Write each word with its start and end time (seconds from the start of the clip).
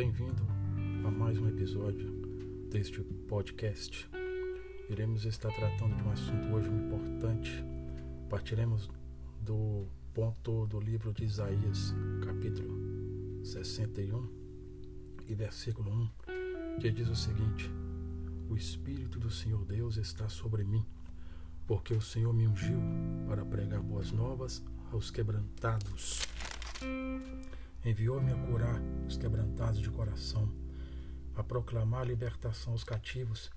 Bem-vindo 0.00 0.42
a 1.06 1.10
mais 1.10 1.38
um 1.38 1.46
episódio 1.46 2.10
deste 2.70 3.02
podcast. 3.28 4.08
Iremos 4.88 5.26
estar 5.26 5.52
tratando 5.52 5.94
de 5.94 6.02
um 6.02 6.10
assunto 6.10 6.54
hoje 6.54 6.70
importante. 6.70 7.62
Partiremos 8.30 8.88
do 9.42 9.86
ponto 10.14 10.66
do 10.68 10.80
livro 10.80 11.12
de 11.12 11.26
Isaías, 11.26 11.94
capítulo 12.24 13.44
61 13.44 14.26
e 15.28 15.34
versículo 15.34 15.92
1, 15.92 16.78
que 16.80 16.90
diz 16.90 17.10
o 17.10 17.14
seguinte: 17.14 17.70
O 18.48 18.56
Espírito 18.56 19.18
do 19.18 19.30
Senhor 19.30 19.66
Deus 19.66 19.98
está 19.98 20.30
sobre 20.30 20.64
mim, 20.64 20.86
porque 21.66 21.92
o 21.92 22.00
Senhor 22.00 22.32
me 22.32 22.48
ungiu 22.48 22.80
para 23.28 23.44
pregar 23.44 23.82
boas 23.82 24.10
novas 24.12 24.64
aos 24.90 25.10
quebrantados 25.10 26.22
Enviou-me 27.82 28.30
a 28.30 28.36
curar 28.36 28.78
os 29.06 29.16
quebrantados 29.16 29.80
de 29.80 29.90
coração, 29.90 30.52
a 31.34 31.42
proclamar 31.42 32.02
a 32.02 32.04
libertação 32.04 32.74
aos 32.74 32.84
cativos 32.84 33.50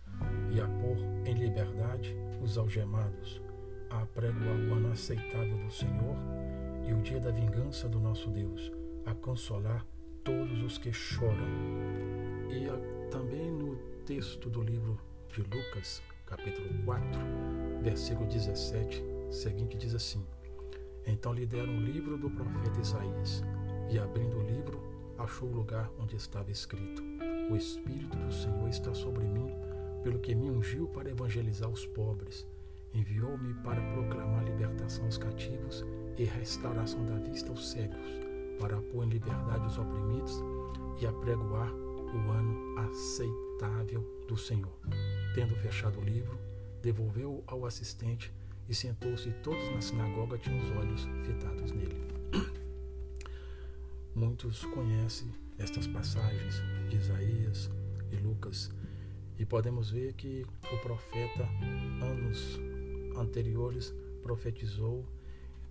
e 0.50 0.62
a 0.62 0.68
pôr 0.68 0.98
em 1.26 1.34
liberdade 1.34 2.16
os 2.42 2.58
algemados, 2.58 3.42
a 3.90 4.02
apregoar 4.04 4.56
o 4.56 4.74
ano 4.76 4.94
aceitável 4.94 5.58
do 5.58 5.70
Senhor 5.70 6.16
e 6.88 6.94
o 6.94 7.02
dia 7.02 7.20
da 7.20 7.32
vingança 7.32 7.90
do 7.90 8.00
nosso 8.00 8.30
Deus, 8.30 8.72
a 9.06 9.14
consolar 9.14 9.86
todos 10.24 10.62
os 10.62 10.78
que 10.78 10.94
choram. 10.94 11.50
E 12.50 12.70
a, 12.70 13.10
também 13.10 13.52
no 13.52 13.76
texto 14.06 14.50
do 14.50 14.62
livro 14.62 14.98
de 15.34 15.42
Lucas, 15.42 16.02
capítulo 16.26 16.70
4, 16.86 17.20
versículo 17.82 18.26
17, 18.30 19.04
seguinte 19.30 19.78
diz 19.78 19.94
assim: 19.94 20.26
Então 21.06 21.34
lhe 21.34 21.46
deram 21.46 21.76
o 21.76 21.82
livro 21.82 22.18
do 22.18 22.30
profeta 22.30 22.80
Isaías 22.80 23.44
e 23.94 24.00
abrindo 24.00 24.40
o 24.40 24.42
livro, 24.42 24.82
achou 25.20 25.48
o 25.48 25.54
lugar 25.54 25.92
onde 26.00 26.16
estava 26.16 26.50
escrito: 26.50 27.04
O 27.52 27.56
Espírito 27.56 28.18
do 28.18 28.34
Senhor 28.34 28.68
está 28.68 28.94
sobre 28.94 29.24
mim, 29.24 29.54
pelo 30.02 30.20
que 30.20 30.34
me 30.34 30.50
ungiu 30.50 30.88
para 30.88 31.12
evangelizar 31.12 31.70
os 31.70 31.86
pobres. 31.86 32.48
Enviou-me 32.92 33.54
para 33.56 33.82
proclamar 33.94 34.44
libertação 34.44 35.06
aos 35.06 35.18
cativos 35.18 35.86
e 36.18 36.24
restauração 36.24 37.06
da 37.06 37.18
vista 37.18 37.52
aos 37.52 37.70
cegos, 37.70 38.20
para 38.60 38.82
pôr 38.82 39.06
em 39.06 39.10
liberdade 39.10 39.68
os 39.68 39.78
oprimidos 39.78 40.44
e 41.00 41.06
apregoar 41.06 41.72
o 41.72 42.32
ano 42.32 42.80
aceitável 42.80 44.04
do 44.28 44.38
Senhor. 44.38 44.74
Tendo 45.36 45.56
fechado 45.56 46.00
o 46.00 46.04
livro, 46.04 46.40
devolveu-o 46.82 47.44
ao 47.46 47.66
assistente 47.66 48.34
e 48.68 48.74
sentou-se 48.74 49.32
todos 49.44 49.70
na 49.72 49.82
sinagoga 49.82 50.38
tinham 50.38 50.60
os 50.60 50.72
olhos 50.78 51.08
fitados 51.26 51.72
nele. 51.72 52.23
Muitos 54.16 54.64
conhecem 54.66 55.34
estas 55.58 55.88
passagens 55.88 56.62
de 56.88 56.98
Isaías 56.98 57.72
e 58.12 58.16
Lucas 58.18 58.72
e 59.40 59.46
podemos 59.46 59.90
ver 59.90 60.14
que 60.14 60.46
o 60.72 60.78
profeta, 60.84 61.50
anos 62.00 62.60
anteriores, 63.18 63.92
profetizou 64.22 65.04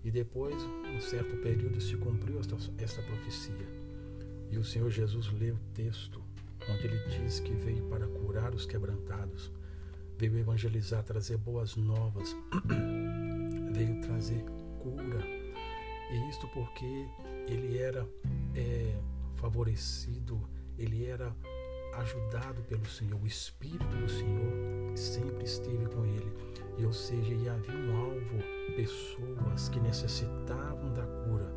e 0.02 0.10
depois, 0.10 0.60
um 0.92 1.00
certo 1.00 1.36
período, 1.36 1.80
se 1.80 1.96
cumpriu 1.96 2.40
esta, 2.40 2.56
esta 2.78 3.00
profecia. 3.02 3.68
E 4.50 4.58
o 4.58 4.64
Senhor 4.64 4.90
Jesus 4.90 5.32
lê 5.32 5.52
o 5.52 5.58
texto 5.72 6.20
onde 6.68 6.86
ele 6.86 6.98
diz 7.08 7.38
que 7.38 7.54
veio 7.54 7.84
para 7.84 8.08
curar 8.08 8.52
os 8.56 8.66
quebrantados, 8.66 9.52
veio 10.18 10.36
evangelizar, 10.36 11.04
trazer 11.04 11.36
boas 11.36 11.76
novas, 11.76 12.36
veio 13.72 14.00
trazer 14.00 14.44
cura. 14.80 15.41
E 16.12 16.28
isto 16.28 16.46
porque 16.48 17.08
ele 17.48 17.78
era 17.78 18.06
é, 18.54 18.94
favorecido, 19.36 20.40
ele 20.78 21.06
era 21.06 21.34
ajudado 21.94 22.62
pelo 22.62 22.86
Senhor, 22.86 23.20
o 23.20 23.26
Espírito 23.26 23.96
do 23.96 24.08
Senhor 24.08 24.96
sempre 24.96 25.44
esteve 25.44 25.86
com 25.86 26.04
ele. 26.04 26.32
E 26.78 26.84
ou 26.84 26.92
seja, 26.92 27.32
e 27.34 27.48
havia 27.48 27.74
um 27.74 27.96
alvo, 27.96 28.38
pessoas 28.76 29.68
que 29.68 29.80
necessitavam 29.80 30.92
da 30.92 31.02
cura, 31.02 31.52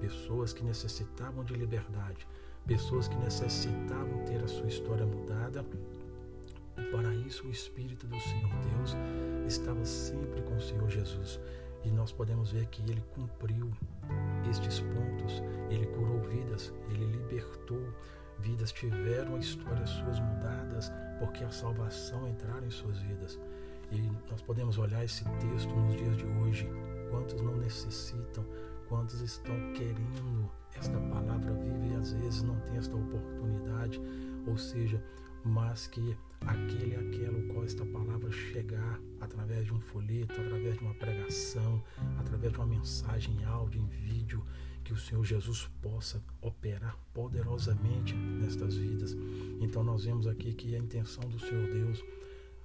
pessoas 0.00 0.52
que 0.52 0.62
necessitavam 0.62 1.44
de 1.44 1.54
liberdade, 1.54 2.26
pessoas 2.66 3.08
que 3.08 3.16
necessitavam 3.16 4.24
ter 4.24 4.42
a 4.42 4.48
sua 4.48 4.68
história 4.68 5.06
mudada. 5.06 5.64
Para 6.92 7.14
isso 7.14 7.46
o 7.46 7.50
Espírito 7.50 8.06
do 8.06 8.18
Senhor 8.20 8.50
Deus 8.74 8.96
estava 9.46 9.84
sempre 9.84 10.42
com 10.42 10.56
o 10.56 10.60
Senhor 10.60 10.88
Jesus. 10.88 11.40
E 11.84 11.90
nós 11.90 12.12
podemos 12.12 12.52
ver 12.52 12.66
que 12.66 12.82
ele 12.82 13.02
cumpriu 13.14 13.70
estes 14.50 14.80
pontos. 14.80 15.42
Ele 15.70 15.86
curou 15.86 16.20
vidas, 16.20 16.72
ele 16.90 17.04
libertou 17.06 17.82
vidas, 18.38 18.72
tiveram 18.72 19.34
a 19.34 19.38
história 19.38 19.86
suas 19.86 20.18
mudadas, 20.20 20.90
porque 21.18 21.44
a 21.44 21.50
salvação 21.50 22.28
entraram 22.28 22.66
em 22.66 22.70
suas 22.70 22.98
vidas. 23.00 23.38
E 23.90 24.10
nós 24.30 24.42
podemos 24.42 24.78
olhar 24.78 25.04
esse 25.04 25.24
texto 25.24 25.74
nos 25.74 25.96
dias 25.96 26.16
de 26.16 26.26
hoje. 26.26 26.68
Quantos 27.10 27.40
não 27.40 27.56
necessitam, 27.56 28.44
quantos 28.88 29.20
estão 29.20 29.54
querendo 29.72 30.50
esta 30.76 30.98
palavra 31.00 31.52
viva 31.54 31.86
e 31.86 31.96
às 31.96 32.12
vezes 32.12 32.42
não 32.42 32.58
tem 32.60 32.76
esta 32.76 32.94
oportunidade, 32.94 34.00
ou 34.46 34.56
seja, 34.56 35.02
mas 35.44 35.86
que 35.86 36.16
aquele 36.46 36.94
aquela 36.96 37.38
o 37.38 37.46
qual 37.48 37.64
esta 37.64 37.84
palavra 37.86 38.30
chegar 38.30 39.00
através 39.20 39.66
de 39.66 39.72
um 39.72 39.80
folheto, 39.80 40.40
através 40.40 40.76
de 40.76 40.84
uma 40.84 40.94
pregação, 40.94 41.82
através 42.18 42.52
de 42.52 42.58
uma 42.58 42.66
mensagem 42.66 43.34
em 43.36 43.44
áudio, 43.44 43.80
em 43.80 43.86
vídeo, 43.86 44.44
que 44.84 44.92
o 44.92 44.96
Senhor 44.96 45.24
Jesus 45.24 45.68
possa 45.82 46.22
operar 46.40 46.96
poderosamente 47.12 48.14
nestas 48.14 48.74
vidas. 48.76 49.14
Então 49.60 49.84
nós 49.84 50.04
vemos 50.04 50.26
aqui 50.26 50.54
que 50.54 50.74
a 50.74 50.78
intenção 50.78 51.28
do 51.28 51.38
Senhor 51.38 51.68
Deus 51.70 52.02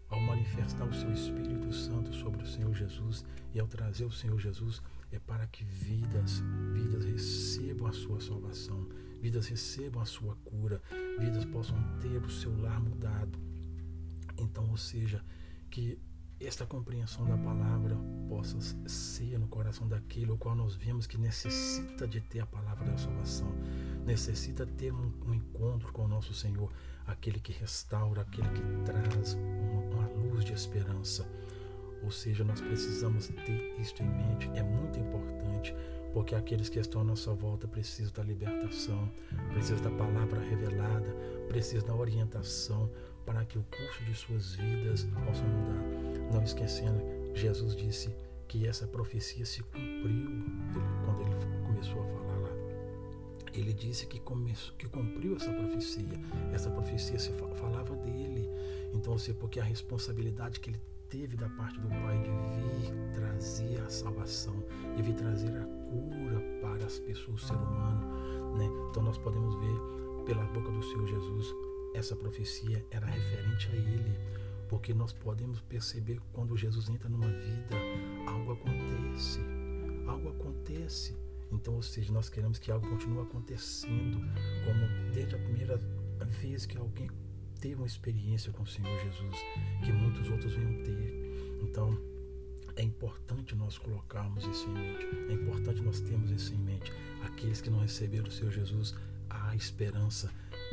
ao 0.09 0.21
manifestar 0.21 0.85
o 0.85 0.93
seu 0.93 1.11
Espírito 1.11 1.73
Santo 1.73 2.13
sobre 2.13 2.43
o 2.43 2.47
Senhor 2.47 2.73
Jesus 2.73 3.25
e 3.53 3.59
ao 3.59 3.67
trazer 3.67 4.05
o 4.05 4.11
Senhor 4.11 4.39
Jesus 4.39 4.81
é 5.11 5.19
para 5.19 5.45
que 5.47 5.63
vidas, 5.63 6.41
vidas 6.73 7.03
recebam 7.03 7.87
a 7.87 7.91
sua 7.91 8.19
salvação, 8.19 8.87
vidas 9.19 9.47
recebam 9.47 10.01
a 10.01 10.05
sua 10.05 10.35
cura, 10.45 10.81
vidas 11.19 11.45
possam 11.45 11.77
ter 11.99 12.23
o 12.23 12.29
seu 12.29 12.55
lar 12.61 12.79
mudado. 12.79 13.52
Então, 14.37 14.69
ou 14.69 14.77
seja, 14.77 15.23
que 15.69 15.99
esta 16.39 16.65
compreensão 16.65 17.25
da 17.25 17.37
palavra 17.37 17.97
possa 18.27 18.57
ser 18.87 19.37
no 19.39 19.47
coração 19.47 19.87
daquele 19.87 20.31
o 20.31 20.37
qual 20.37 20.55
nós 20.55 20.75
vemos 20.75 21.07
que 21.07 21.17
necessita 21.17 22.07
de 22.07 22.19
ter 22.19 22.41
a 22.41 22.45
palavra 22.45 22.85
da 22.85 22.97
salvação, 22.97 23.51
necessita 24.05 24.65
ter 24.65 24.91
um, 24.91 25.11
um 25.25 25.33
encontro 25.33 25.91
com 25.93 26.05
o 26.05 26.07
nosso 26.07 26.33
Senhor, 26.33 26.71
aquele 27.07 27.39
que 27.39 27.53
restaura, 27.53 28.21
aquele 28.21 28.49
que 28.49 28.61
traz 28.83 29.33
uma, 29.35 29.81
uma 29.81 30.07
luz 30.09 30.43
de 30.43 30.53
esperança. 30.53 31.27
Ou 32.03 32.11
seja, 32.11 32.43
nós 32.43 32.59
precisamos 32.59 33.27
ter 33.27 33.79
isto 33.79 34.03
em 34.03 34.09
mente, 34.09 34.49
é 34.55 34.63
muito 34.63 34.99
importante, 34.99 35.73
porque 36.13 36.35
aqueles 36.35 36.67
que 36.67 36.77
estão 36.77 37.01
à 37.01 37.03
nossa 37.03 37.33
volta 37.33 37.67
precisam 37.67 38.11
da 38.13 38.23
libertação, 38.23 39.09
precisam 39.53 39.81
da 39.81 39.91
palavra 39.91 40.41
revelada, 40.41 41.15
precisam 41.47 41.87
da 41.87 41.95
orientação 41.95 42.91
para 43.25 43.45
que 43.45 43.57
o 43.57 43.63
curso 43.63 44.03
de 44.03 44.15
suas 44.15 44.55
vidas 44.55 45.03
possa 45.25 45.43
mudar. 45.43 46.31
Não 46.33 46.43
esquecendo, 46.43 47.01
Jesus 47.33 47.75
disse 47.75 48.15
que 48.47 48.67
essa 48.67 48.87
profecia 48.87 49.45
se 49.45 49.61
cumpriu 49.63 50.43
quando 51.05 51.21
ele 51.21 51.65
começou 51.65 52.01
a 52.01 52.05
falar 52.05 52.37
lá. 52.37 52.49
Ele 53.53 53.73
disse 53.73 54.07
que, 54.07 54.19
começou, 54.19 54.75
que 54.75 54.87
cumpriu 54.87 55.35
essa 55.35 55.51
profecia. 55.51 56.19
Essa 56.53 56.69
profecia 56.69 57.19
se 57.19 57.31
falava 57.31 57.95
dele. 57.97 58.49
Então, 58.93 59.13
assim, 59.13 59.33
porque 59.33 59.59
a 59.59 59.63
responsabilidade 59.63 60.59
que 60.59 60.71
ele 60.71 60.81
teve 61.13 61.37
da 61.37 61.47
parte 61.49 61.79
do 61.79 61.87
Pai 61.89 62.17
de 62.17 62.29
vir 62.31 63.13
trazer 63.13 63.79
a 63.81 63.89
salvação, 63.89 64.63
de 64.95 65.03
vir 65.03 65.13
trazer 65.13 65.55
a 65.55 65.63
cura 65.63 66.41
para 66.59 66.83
as 66.85 66.97
pessoas, 66.97 67.43
o 67.43 67.47
ser 67.47 67.53
humano. 67.53 68.57
Né? 68.57 68.67
Então 68.89 69.03
nós 69.03 69.19
podemos 69.19 69.53
ver 69.55 70.25
pela 70.25 70.43
boca 70.45 70.71
do 70.71 70.81
Senhor 70.81 71.07
Jesus, 71.07 71.53
essa 71.93 72.15
profecia 72.15 72.85
era 72.91 73.05
referente 73.05 73.69
a 73.69 73.75
Ele, 73.75 74.17
porque 74.67 74.93
nós 74.93 75.13
podemos 75.13 75.61
perceber 75.61 76.19
quando 76.31 76.57
Jesus 76.57 76.89
entra 76.89 77.07
numa 77.09 77.27
vida, 77.27 77.75
algo 78.27 78.53
acontece, 78.53 79.39
algo 80.07 80.29
acontece. 80.29 81.15
Então, 81.51 81.75
ou 81.75 81.83
seja, 81.83 82.11
nós 82.11 82.29
queremos 82.29 82.57
que 82.57 82.71
algo 82.71 82.89
continue 82.89 83.21
acontecendo, 83.21 84.19
como 84.65 85.11
desde 85.13 85.35
a 85.35 85.37
primeira 85.37 85.77
vez 86.41 86.65
que 86.65 86.77
alguém 86.77 87.09
teve 87.59 87.75
uma 87.75 87.87
experiência 87.87 88.51
com 88.51 88.63
o 88.63 88.67
Senhor 88.67 88.99
Jesus, 88.99 89.35
que 89.85 89.91
muitos 89.91 90.29
outros 90.29 90.53
venham 90.53 90.83
ter. 90.83 91.59
Então, 91.61 91.97
é 92.75 92.81
importante 92.81 93.55
nós 93.55 93.77
colocarmos 93.77 94.45
isso 94.45 94.67
em 94.67 94.73
mente, 94.73 95.05
é 95.29 95.33
importante 95.33 95.81
nós 95.81 95.99
termos 95.99 96.31
isso 96.31 96.53
em 96.53 96.57
mente. 96.57 96.91
Aqueles 97.23 97.61
que 97.61 97.69
não 97.69 97.79
receberam 97.79 98.27
o 98.27 98.31
Senhor 98.31 98.51
Jesus, 98.51 98.95
há 99.29 99.55
esperança, 99.55 100.31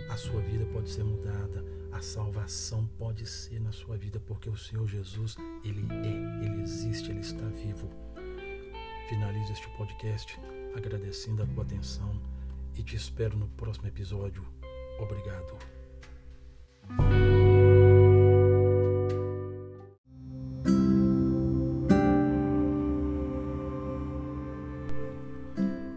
a 0.08 0.16
sua 0.16 0.40
vida 0.40 0.64
pode 0.66 0.88
ser 0.90 1.04
mudada, 1.04 1.64
a 1.92 2.00
salvação 2.00 2.86
pode 2.98 3.26
ser 3.26 3.60
na 3.60 3.72
sua 3.72 3.96
vida, 3.96 4.20
porque 4.20 4.48
o 4.48 4.56
Senhor 4.56 4.86
Jesus, 4.86 5.36
Ele 5.64 5.86
é, 5.90 6.44
Ele 6.46 6.62
existe, 6.62 7.10
Ele 7.10 7.20
está 7.20 7.46
vivo. 7.48 7.90
Finalizo 9.08 9.52
este 9.52 9.68
podcast 9.76 10.38
agradecendo 10.76 11.42
a 11.42 11.46
tua 11.46 11.64
atenção 11.64 12.20
e 12.76 12.82
te 12.82 12.96
espero 12.96 13.36
no 13.36 13.48
próximo 13.48 13.88
episódio 13.88 14.46
Obrigado. 15.00 15.56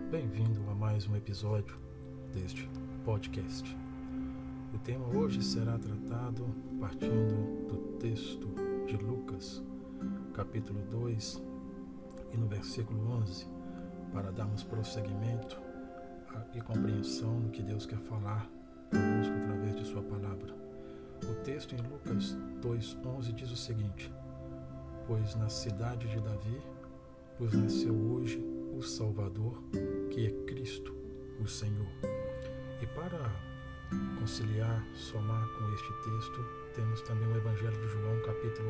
Bem-vindo 0.10 0.70
a 0.70 0.76
mais 0.76 1.06
um 1.08 1.16
episódio 1.18 1.78
deste 2.34 2.70
podcast. 3.04 3.82
Tema 4.83 5.07
hoje 5.15 5.41
será 5.41 5.77
tratado 5.77 6.45
partindo 6.77 7.68
do 7.69 7.97
texto 8.00 8.50
de 8.85 8.97
Lucas, 8.97 9.63
capítulo 10.33 10.81
2, 10.91 11.41
e 12.33 12.38
no 12.38 12.47
versículo 12.47 13.01
11, 13.13 13.47
para 14.12 14.30
darmos 14.30 14.62
prosseguimento 14.62 15.57
e 16.53 16.59
compreensão 16.59 17.39
do 17.39 17.50
que 17.50 17.63
Deus 17.63 17.85
quer 17.85 18.00
falar 18.00 18.45
conosco 18.89 19.33
através 19.41 19.74
de 19.77 19.85
Sua 19.85 20.01
palavra. 20.01 20.53
O 21.24 21.33
texto 21.45 21.75
em 21.75 21.81
Lucas 21.81 22.35
2,11 22.62 23.33
diz 23.33 23.51
o 23.51 23.56
seguinte: 23.56 24.13
Pois 25.07 25.33
na 25.35 25.47
cidade 25.47 26.09
de 26.09 26.19
Davi 26.19 26.62
vos 27.39 27.53
nasceu 27.53 27.95
hoje 27.95 28.45
o 28.77 28.81
Salvador, 28.81 29.63
que 30.12 30.27
é 30.27 30.31
Cristo, 30.45 30.94
o 31.39 31.47
Senhor. 31.47 31.88
E 32.81 32.88
para 32.88 33.53
conciliar, 34.19 34.86
somar 34.94 35.48
com 35.57 35.74
este 35.74 35.94
texto, 36.04 36.45
temos 36.75 37.01
também 37.01 37.28
o 37.28 37.38
Evangelho 37.38 37.80
de 37.80 37.88
João, 37.88 38.19
capítulo 38.22 38.69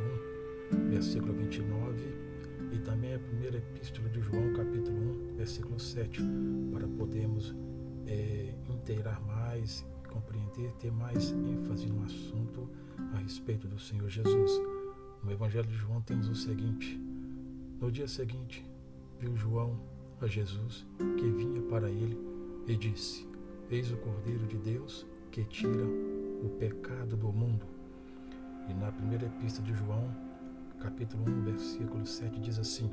1, 0.74 0.90
versículo 0.90 1.34
29 1.34 2.34
e 2.72 2.80
também 2.80 3.14
a 3.14 3.20
primeira 3.20 3.58
epístola 3.58 4.10
de 4.10 4.20
João, 4.22 4.52
capítulo 4.54 4.98
1, 5.32 5.36
versículo 5.36 5.80
7, 5.80 6.22
para 6.72 6.88
podermos 6.88 7.56
é, 8.08 8.54
inteirar 8.68 9.22
mais, 9.22 9.86
compreender, 10.10 10.72
ter 10.80 10.92
mais 10.92 11.32
ênfase 11.32 11.88
no 11.88 12.04
assunto 12.04 12.68
a 13.14 13.18
respeito 13.18 13.68
do 13.68 13.80
Senhor 13.80 14.10
Jesus. 14.10 14.52
No 15.24 15.32
Evangelho 15.32 15.68
de 15.68 15.76
João 15.76 16.02
temos 16.02 16.28
o 16.28 16.36
seguinte: 16.36 17.00
No 17.80 17.92
dia 17.92 18.08
seguinte, 18.08 18.66
viu 19.20 19.36
João 19.36 19.80
a 20.20 20.28
Jesus 20.28 20.86
que 21.18 21.30
vinha 21.30 21.62
para 21.64 21.90
ele 21.90 22.18
e 22.68 22.76
disse: 22.76 23.28
Eis 23.70 23.92
o 23.92 23.98
Cordeiro 23.98 24.48
de 24.48 24.58
Deus 24.58 25.06
que 25.34 25.44
tira 25.46 25.84
o 26.44 26.50
pecado 26.60 27.18
do 27.18 27.34
mundo. 27.34 27.66
E 28.70 28.74
na 28.76 28.92
primeira 28.92 29.26
epístola 29.26 29.68
de 29.68 29.74
João, 29.74 30.16
capítulo 30.80 31.24
1, 31.28 31.42
versículo 31.46 32.06
7 32.06 32.40
diz 32.40 32.60
assim: 32.60 32.88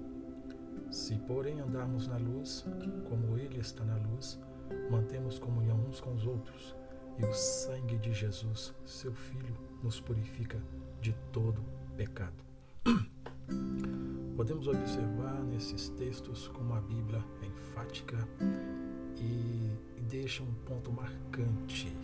Se, 0.91 1.19
porém, 1.19 1.61
andarmos 1.61 2.09
na 2.09 2.17
luz, 2.17 2.65
como 3.11 3.37
Ele 3.37 3.61
está 3.61 3.85
na 3.85 3.97
luz, 3.97 4.41
mantemos 4.91 5.39
comunhão 5.39 5.77
uns 5.87 6.01
com 6.01 6.15
os 6.15 6.27
outros, 6.27 6.75
e 7.19 7.27
o 7.27 7.35
sangue 7.35 7.99
de 7.99 8.15
Jesus, 8.15 8.75
seu 8.87 9.13
Filho, 9.13 9.55
nos 9.83 10.01
purifica 10.01 10.59
de 11.03 11.13
todo 11.33 11.63
pecado. 11.95 12.43
Podemos 14.35 14.67
observar 14.67 15.43
nesses 15.43 15.91
textos 15.91 16.49
como 16.49 16.73
a 16.73 16.81
Bíblia 16.81 17.23
é 17.43 17.47
enfática 17.47 18.17
e 19.19 19.77
deixa 20.09 20.43
um 20.43 20.55
ponto 20.65 20.91
marcante, 20.91 21.95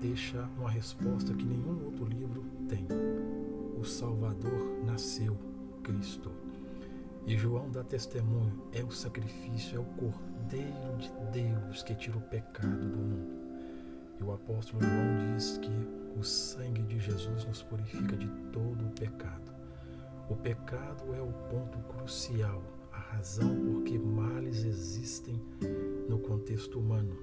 deixa 0.00 0.48
uma 0.56 0.70
resposta 0.70 1.34
que 1.34 1.44
nenhum 1.44 1.84
outro 1.84 2.04
livro 2.06 2.44
tem 2.68 2.86
o 3.78 3.84
Salvador 3.84 4.82
nasceu, 4.84 5.36
Cristo. 5.84 6.32
E 7.26 7.36
João 7.36 7.70
dá 7.70 7.84
testemunho: 7.84 8.60
é 8.72 8.82
o 8.82 8.90
sacrifício, 8.90 9.76
é 9.76 9.80
o 9.80 9.84
Cordeiro 9.84 10.96
de 10.98 11.10
Deus 11.32 11.82
que 11.82 11.94
tira 11.94 12.18
o 12.18 12.22
pecado 12.22 12.88
do 12.88 12.98
mundo. 12.98 13.38
E 14.18 14.24
o 14.24 14.32
apóstolo 14.32 14.82
João 14.82 15.34
diz 15.34 15.58
que 15.58 16.18
o 16.18 16.24
sangue 16.24 16.82
de 16.82 16.98
Jesus 16.98 17.44
nos 17.44 17.62
purifica 17.62 18.16
de 18.16 18.26
todo 18.52 18.84
o 18.84 18.90
pecado. 18.90 19.52
O 20.28 20.34
pecado 20.34 21.14
é 21.14 21.22
o 21.22 21.32
ponto 21.48 21.78
crucial, 21.94 22.60
a 22.92 22.98
razão 22.98 23.54
por 23.64 23.84
que 23.84 23.96
males 23.96 24.64
existem 24.64 25.40
no 26.08 26.18
contexto 26.18 26.80
humano. 26.80 27.16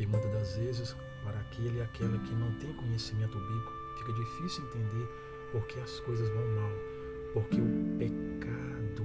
E 0.00 0.06
muitas 0.06 0.32
das 0.32 0.56
vezes, 0.56 0.96
para 1.22 1.38
aquele 1.40 1.78
e 1.78 1.82
aquela 1.82 2.18
que 2.20 2.34
não 2.34 2.50
tem 2.54 2.72
conhecimento 2.72 3.38
bíblico, 3.38 3.70
fica 3.98 4.12
difícil 4.14 4.64
entender 4.64 5.06
porque 5.52 5.78
as 5.78 6.00
coisas 6.00 6.26
vão 6.30 6.46
mal, 6.56 6.70
porque 7.34 7.60
o 7.60 7.98
pecado 7.98 9.04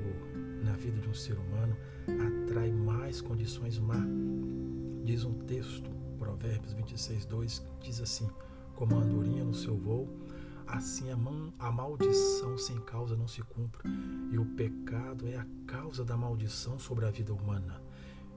na 0.64 0.72
vida 0.78 1.02
de 1.02 1.10
um 1.10 1.14
ser 1.14 1.38
humano 1.38 1.76
atrai 2.08 2.72
mais 2.72 3.20
condições 3.20 3.78
má. 3.78 4.02
Diz 5.04 5.26
um 5.26 5.34
texto, 5.34 5.92
Provérbios 6.18 6.72
26, 6.72 7.26
2, 7.26 7.66
diz 7.82 8.00
assim: 8.00 8.30
Como 8.74 8.96
a 8.96 9.00
andorinha 9.00 9.44
no 9.44 9.54
seu 9.54 9.76
voo, 9.78 10.08
assim 10.66 11.12
a, 11.12 11.18
man, 11.18 11.52
a 11.60 11.70
maldição 11.74 12.58
sem 12.58 12.80
causa 12.80 13.18
não 13.18 13.28
se 13.28 13.42
cumpre, 13.44 13.84
e 14.32 14.38
o 14.40 14.46
pecado 14.46 15.28
é 15.28 15.36
a 15.36 15.46
causa 15.68 16.06
da 16.06 16.16
maldição 16.16 16.80
sobre 16.80 17.06
a 17.06 17.12
vida 17.12 17.34
humana. 17.34 17.84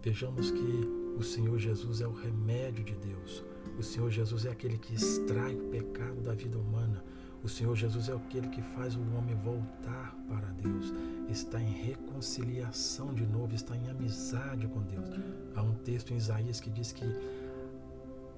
Vejamos 0.03 0.51
que 0.51 1.08
o 1.19 1.23
Senhor 1.23 1.59
Jesus 1.59 2.01
é 2.01 2.07
o 2.07 2.13
remédio 2.13 2.85
de 2.85 2.95
Deus. 2.95 3.45
O 3.77 3.83
Senhor 3.83 4.09
Jesus 4.09 4.45
é 4.45 4.51
aquele 4.51 4.79
que 4.79 4.95
extrai 4.95 5.55
o 5.57 5.65
pecado 5.65 6.21
da 6.21 6.33
vida 6.33 6.57
humana. 6.57 7.05
O 7.43 7.49
Senhor 7.49 7.75
Jesus 7.75 8.09
é 8.09 8.13
aquele 8.13 8.49
que 8.49 8.63
faz 8.63 8.95
o 8.95 9.01
homem 9.17 9.35
voltar 9.37 10.17
para 10.29 10.47
Deus, 10.53 10.93
está 11.29 11.61
em 11.61 11.71
reconciliação 11.71 13.15
de 13.15 13.27
novo, 13.27 13.55
está 13.55 13.77
em 13.77 13.89
amizade 13.89 14.67
com 14.69 14.81
Deus. 14.83 15.09
Há 15.55 15.63
um 15.63 15.75
texto 15.75 16.13
em 16.13 16.17
Isaías 16.17 16.61
que 16.61 16.71
diz 16.71 16.93
que 16.93 17.05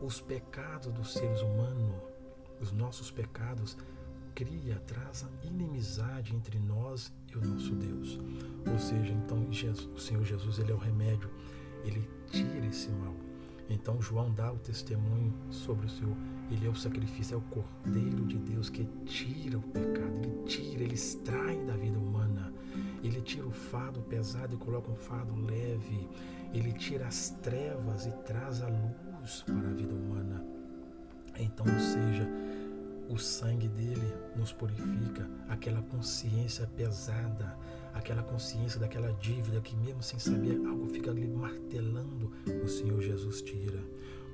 os 0.01 0.21
pecados 0.21 0.93
dos 0.93 1.13
seres 1.13 1.43
humanos, 1.43 1.95
os 2.61 2.73
nossos 2.73 3.11
pecados, 3.11 3.77
cria, 4.35 4.77
traz 4.87 5.27
inimizade 5.43 6.35
entre 6.35 6.59
nós 6.59 7.13
e 7.31 7.37
o 7.37 7.47
nosso 7.47 7.75
Deus. 7.75 8.19
Ou 8.71 8.79
seja, 8.79 9.13
então 9.13 9.51
Jesus, 9.51 9.89
o 9.95 9.99
Senhor 9.99 10.25
Jesus 10.25 10.59
ele 10.59 10.73
é 10.73 10.75
o 10.75 10.79
remédio, 10.79 11.31
ele 11.85 12.09
tira 12.31 12.67
esse 12.67 12.91
mal. 12.91 13.15
Então 13.69 14.01
João 14.03 14.33
dá 14.33 14.53
o 14.53 14.59
testemunho 14.59 15.33
sobre 15.51 15.87
o 15.87 15.89
seu, 15.89 16.17
ele 16.51 16.67
é 16.67 16.71
o 16.71 16.75
sacrifício, 16.75 17.35
é 17.35 17.39
o 17.39 17.41
Cordeiro 17.43 18.27
de 18.27 18.37
Deus 18.39 18.69
que 18.69 18.85
tira 19.05 19.59
o 19.59 19.63
pecado, 19.63 20.19
ele 20.23 20.43
tira, 20.45 20.83
ele 20.83 20.95
extrai 20.95 21.57
da 21.65 21.77
vida 21.77 21.99
humana. 21.99 22.53
Ele 23.03 23.21
tira 23.23 23.47
o 23.47 23.51
fardo 23.51 24.01
pesado 24.03 24.55
e 24.55 24.59
coloca 24.59 24.91
um 24.91 24.97
fardo 24.97 25.35
leve. 25.35 26.09
Ele 26.53 26.73
tira 26.73 27.07
as 27.07 27.31
trevas 27.43 28.07
e 28.07 28.11
traz 28.25 28.63
a 28.63 28.69
luz 28.69 29.43
para 29.43 29.69
a 29.69 29.73
vida 29.73 29.95
humana. 29.95 30.45
Então, 31.39 31.65
ou 31.67 31.81
seja, 31.81 32.29
o 33.09 33.17
sangue 33.17 33.69
dele 33.69 34.13
nos 34.37 34.53
purifica, 34.53 35.29
aquela 35.49 35.83
consciência 35.83 36.67
pesada, 36.77 37.57
aquela 37.95 38.23
consciência 38.23 38.79
daquela 38.79 39.13
dívida 39.15 39.61
que, 39.61 39.77
mesmo 39.77 40.03
sem 40.03 40.19
saber, 40.19 40.57
algo 40.67 40.87
fica 40.89 41.11
ali 41.11 41.27
martelando, 41.27 42.31
o 42.63 42.69
Senhor 42.69 43.01
Jesus 43.01 43.43
tira. 43.43 43.83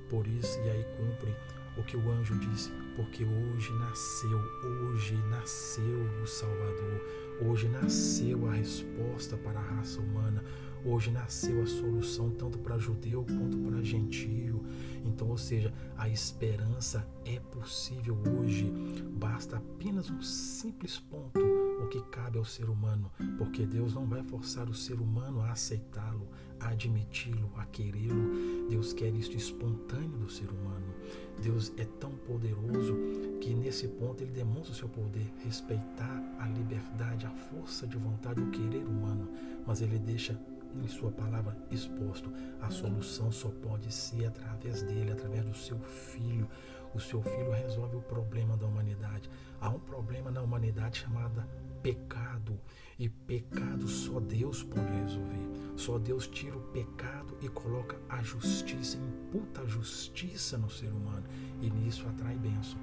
Por 0.09 0.25
isso, 0.27 0.57
e 0.59 0.69
aí 0.69 0.85
cumpre 0.97 1.35
o 1.77 1.83
que 1.83 1.95
o 1.95 2.11
anjo 2.11 2.35
disse, 2.39 2.71
porque 2.95 3.23
hoje 3.23 3.71
nasceu, 3.73 4.39
hoje 4.63 5.15
nasceu 5.29 6.23
o 6.23 6.27
Salvador, 6.27 7.01
hoje 7.41 7.67
nasceu 7.67 8.47
a 8.47 8.53
resposta 8.53 9.37
para 9.37 9.59
a 9.59 9.63
raça 9.63 9.99
humana, 9.99 10.43
hoje 10.83 11.11
nasceu 11.11 11.61
a 11.61 11.67
solução 11.67 12.31
tanto 12.31 12.57
para 12.57 12.79
judeu 12.79 13.23
quanto 13.25 13.57
para 13.59 13.83
gentio. 13.83 14.63
Então, 15.05 15.27
ou 15.27 15.37
seja, 15.37 15.71
a 15.97 16.09
esperança 16.09 17.07
é 17.25 17.39
possível 17.39 18.17
hoje, 18.39 18.71
basta 19.11 19.57
apenas 19.57 20.09
um 20.09 20.21
simples 20.21 20.99
ponto 20.99 21.66
o 21.79 21.87
que 21.87 22.01
cabe 22.03 22.37
ao 22.37 22.45
ser 22.45 22.69
humano, 22.69 23.11
porque 23.37 23.65
Deus 23.65 23.93
não 23.93 24.05
vai 24.05 24.23
forçar 24.23 24.67
o 24.67 24.73
ser 24.73 24.99
humano 24.99 25.41
a 25.41 25.51
aceitá-lo, 25.51 26.27
a 26.59 26.69
admiti-lo, 26.69 27.51
a 27.55 27.65
querê-lo. 27.65 28.67
Deus 28.69 28.93
quer 28.93 29.13
isto 29.13 29.37
espontâneo 29.37 30.17
do 30.17 30.29
ser 30.29 30.49
humano. 30.49 30.93
Deus 31.41 31.71
é 31.77 31.85
tão 31.85 32.11
poderoso 32.11 32.95
que 33.39 33.53
nesse 33.53 33.87
ponto 33.87 34.23
ele 34.23 34.31
demonstra 34.31 34.71
o 34.71 34.75
seu 34.75 34.89
poder, 34.89 35.31
respeitar 35.43 36.23
a 36.39 36.47
liberdade, 36.47 37.25
a 37.25 37.31
força 37.31 37.85
de 37.87 37.97
vontade, 37.97 38.41
o 38.41 38.49
querer 38.51 38.83
humano, 38.83 39.29
mas 39.65 39.81
ele 39.81 39.99
deixa 39.99 40.37
em 40.75 40.87
sua 40.87 41.11
palavra 41.11 41.55
exposto. 41.71 42.31
A 42.61 42.69
solução 42.69 43.31
só 43.31 43.49
pode 43.49 43.91
ser 43.93 44.25
através 44.25 44.81
dele, 44.83 45.11
através 45.11 45.45
do 45.45 45.55
seu 45.55 45.79
filho. 45.79 46.47
O 46.93 46.99
seu 46.99 47.21
filho 47.21 47.51
resolve 47.51 47.97
o 47.97 48.01
problema 48.01 48.57
da 48.57 48.65
humanidade. 48.65 49.29
Há 49.59 49.69
um 49.69 49.79
problema 49.79 50.31
na 50.31 50.41
humanidade 50.41 50.99
chamado 50.99 51.43
pecado. 51.87 52.59
E 52.99 53.07
pecado 53.07 53.87
só 53.87 54.19
Deus 54.19 54.63
pode 54.63 54.91
resolver. 54.91 55.47
Só 55.77 55.97
Deus 55.97 56.27
tira 56.27 56.57
o 56.57 56.61
pecado 56.71 57.37
e 57.41 57.47
coloca 57.47 57.97
a 58.09 58.21
justiça, 58.21 58.97
imputa 58.97 59.61
a 59.61 59.65
justiça 59.65 60.57
no 60.57 60.69
ser 60.69 60.91
humano. 60.91 61.23
E 61.61 61.69
nisso 61.69 62.05
atrai 62.09 62.35
bênção. 62.35 62.79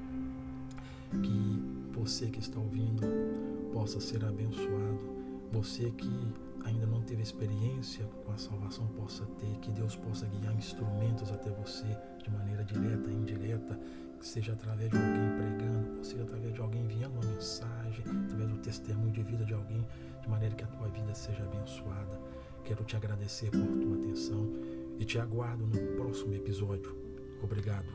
Que 1.23 1.62
você 1.92 2.28
que 2.28 2.38
está 2.38 2.58
ouvindo 2.58 3.02
possa 3.73 4.00
ser 4.00 4.25
abençoado. 4.25 5.12
Você 5.52 5.90
que 5.90 6.11
ainda 6.64 6.87
não 6.87 7.02
teve 7.02 7.23
experiência 7.23 8.06
com 8.25 8.32
a 8.32 8.38
salvação 8.38 8.87
possa 8.88 9.26
ter, 9.38 9.58
que 9.61 9.70
Deus 9.70 9.96
possa 9.96 10.26
guiar 10.26 10.54
instrumentos 10.56 11.30
até 11.30 11.50
você 11.50 11.87
de 12.23 12.30
maneira 12.30 12.64
direta 12.64 13.11
e 13.11 13.14
indireta, 13.14 13.78
seja 14.25 14.54
através 14.54 14.90
de 14.90 14.97
alguém 14.97 15.31
pregando, 15.37 15.99
ou 15.99 16.04
seja 16.04 16.23
através 16.23 16.54
de 16.54 16.61
alguém 16.61 16.83
enviando 16.83 17.12
uma 17.12 17.33
mensagem, 17.33 18.04
através 18.25 18.49
do 18.49 18.59
testemunho 18.59 19.12
de 19.12 19.23
vida 19.23 19.45
de 19.45 19.52
alguém, 19.52 19.87
de 20.23 20.28
maneira 20.28 20.54
que 20.54 20.64
a 20.64 20.66
tua 20.66 20.88
vida 20.88 21.14
seja 21.14 21.45
abençoada. 21.45 22.19
Quero 22.64 22.83
te 22.85 22.97
agradecer 22.97 23.50
por 23.50 23.61
tua 23.61 23.97
atenção 23.97 24.50
e 24.99 25.04
te 25.04 25.19
aguardo 25.19 25.66
no 25.66 25.76
próximo 25.97 26.35
episódio. 26.35 26.97
Obrigado. 27.43 27.87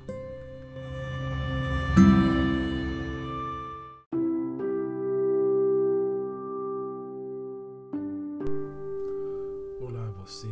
Olá 9.81 10.11
você, 10.11 10.47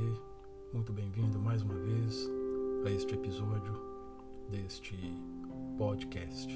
muito 0.74 0.92
bem-vindo 0.92 1.38
mais 1.38 1.62
uma 1.62 1.76
vez 1.76 2.28
a 2.84 2.90
este 2.90 3.14
episódio 3.14 3.80
deste 4.50 4.96
podcast. 5.78 6.52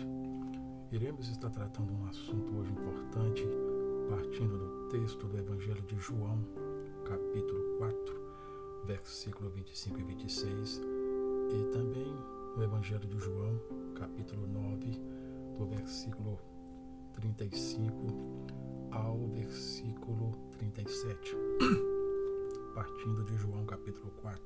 Iremos 0.91 1.29
estar 1.29 1.51
tratando 1.51 1.93
um 1.93 2.05
assunto 2.07 2.57
hoje 2.57 2.71
importante, 2.71 3.47
partindo 4.09 4.57
do 4.57 4.89
texto 4.89 5.27
do 5.27 5.37
Evangelho 5.37 5.81
de 5.83 5.95
João, 5.99 6.43
capítulo 7.05 7.77
4, 7.77 7.97
versículo 8.85 9.51
25 9.51 9.99
e 9.99 10.03
26, 10.03 10.81
e 11.51 11.71
também 11.71 12.11
no 12.57 12.63
Evangelho 12.63 13.07
de 13.07 13.19
João, 13.19 13.61
capítulo 13.95 14.47
9, 14.47 14.99
do 15.55 15.67
versículo 15.67 16.39
35 17.13 17.93
ao 18.89 19.27
versículo 19.27 20.31
37. 20.57 21.35
Partindo 22.73 23.23
de 23.25 23.37
João, 23.37 23.65
capítulo 23.67 24.11
4, 24.19 24.43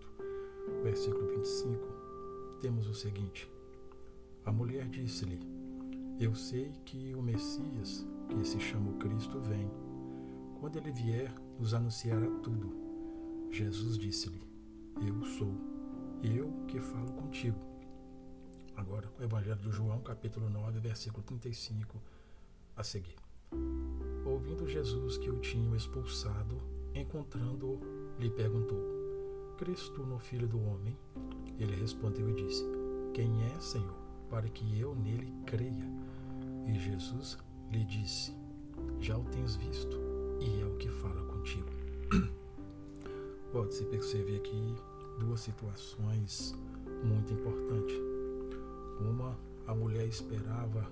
versículo 0.84 1.28
25, 1.30 1.88
temos 2.60 2.88
o 2.88 2.94
seguinte: 2.94 3.55
A 4.46 4.52
mulher 4.52 4.88
disse-lhe: 4.90 5.40
Eu 6.20 6.36
sei 6.36 6.72
que 6.86 7.16
o 7.16 7.22
Messias, 7.22 8.06
que 8.30 8.46
se 8.46 8.60
chama 8.60 8.94
Cristo, 8.94 9.40
vem. 9.42 9.70
Quando 10.60 10.78
ele 10.78 10.92
vier, 10.92 11.34
nos 11.60 11.74
anunciará 11.74 12.30
tudo. 12.44 12.72
Jesus 13.50 13.98
disse-lhe: 13.98 14.42
Eu 15.06 15.26
sou, 15.26 15.54
eu 16.24 16.52
que 16.68 16.80
falo 16.80 17.12
contigo. 17.14 17.58
Agora, 18.76 19.12
o 19.20 19.24
Evangelho 19.24 19.60
de 19.60 19.72
João, 19.72 20.00
capítulo 20.02 20.50
9, 20.50 20.80
versículo 20.80 21.24
35 21.24 22.00
a 22.76 22.84
seguir. 22.84 23.16
Ouvindo 24.26 24.68
Jesus 24.68 25.18
que 25.18 25.30
o 25.30 25.40
tinham 25.40 25.76
expulsado, 25.76 26.62
encontrando-o, 26.94 27.80
lhe 28.20 28.30
perguntou: 28.30 28.80
Crês 29.58 29.90
tu 29.90 30.06
no 30.06 30.20
Filho 30.20 30.48
do 30.48 30.60
Homem? 30.60 30.96
Ele 31.58 31.76
respondeu 31.76 32.30
e 32.30 32.34
disse: 32.34 32.64
Quem 33.14 33.44
é, 33.46 33.60
Senhor, 33.60 34.05
para 34.30 34.48
que 34.50 34.80
eu 34.80 34.96
nele 34.96 35.32
creia? 35.46 35.90
E 36.68 36.80
Jesus 36.80 37.38
lhe 37.72 37.84
disse: 37.86 38.36
Já 39.00 39.18
o 39.18 39.24
tens 39.26 39.56
visto, 39.56 39.98
e 40.40 40.62
é 40.62 40.66
o 40.66 40.76
que 40.78 40.90
fala 40.90 41.22
contigo. 41.26 41.70
Pode-se 43.52 43.86
perceber 43.86 44.38
aqui 44.38 44.76
duas 45.20 45.42
situações 45.42 46.56
muito 47.04 47.34
importantes. 47.34 47.96
Uma, 49.00 49.38
a 49.68 49.76
mulher 49.76 50.08
esperava 50.08 50.90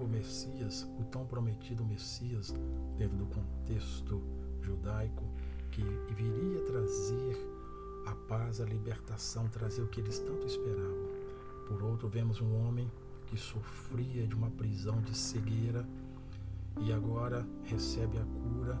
o 0.00 0.06
Messias, 0.06 0.88
o 0.98 1.04
tão 1.04 1.26
prometido 1.26 1.84
Messias, 1.84 2.54
dentro 2.96 3.16
do 3.16 3.26
contexto 3.26 4.22
judaico, 4.60 5.24
que 5.70 5.82
viria 6.14 6.60
trazer 6.62 7.36
a 8.06 8.14
paz, 8.14 8.60
a 8.60 8.64
libertação, 8.64 9.48
trazer 9.48 9.82
o 9.82 9.88
que 9.88 10.00
eles 10.00 10.18
tanto 10.18 10.46
esperavam. 10.46 11.11
Por 11.72 11.82
outro, 11.84 12.06
vemos 12.06 12.38
um 12.42 12.54
homem 12.54 12.86
que 13.26 13.36
sofria 13.38 14.26
de 14.26 14.34
uma 14.34 14.50
prisão 14.50 15.00
de 15.00 15.16
cegueira 15.16 15.88
e 16.82 16.92
agora 16.92 17.48
recebe 17.64 18.18
a 18.18 18.24
cura. 18.24 18.78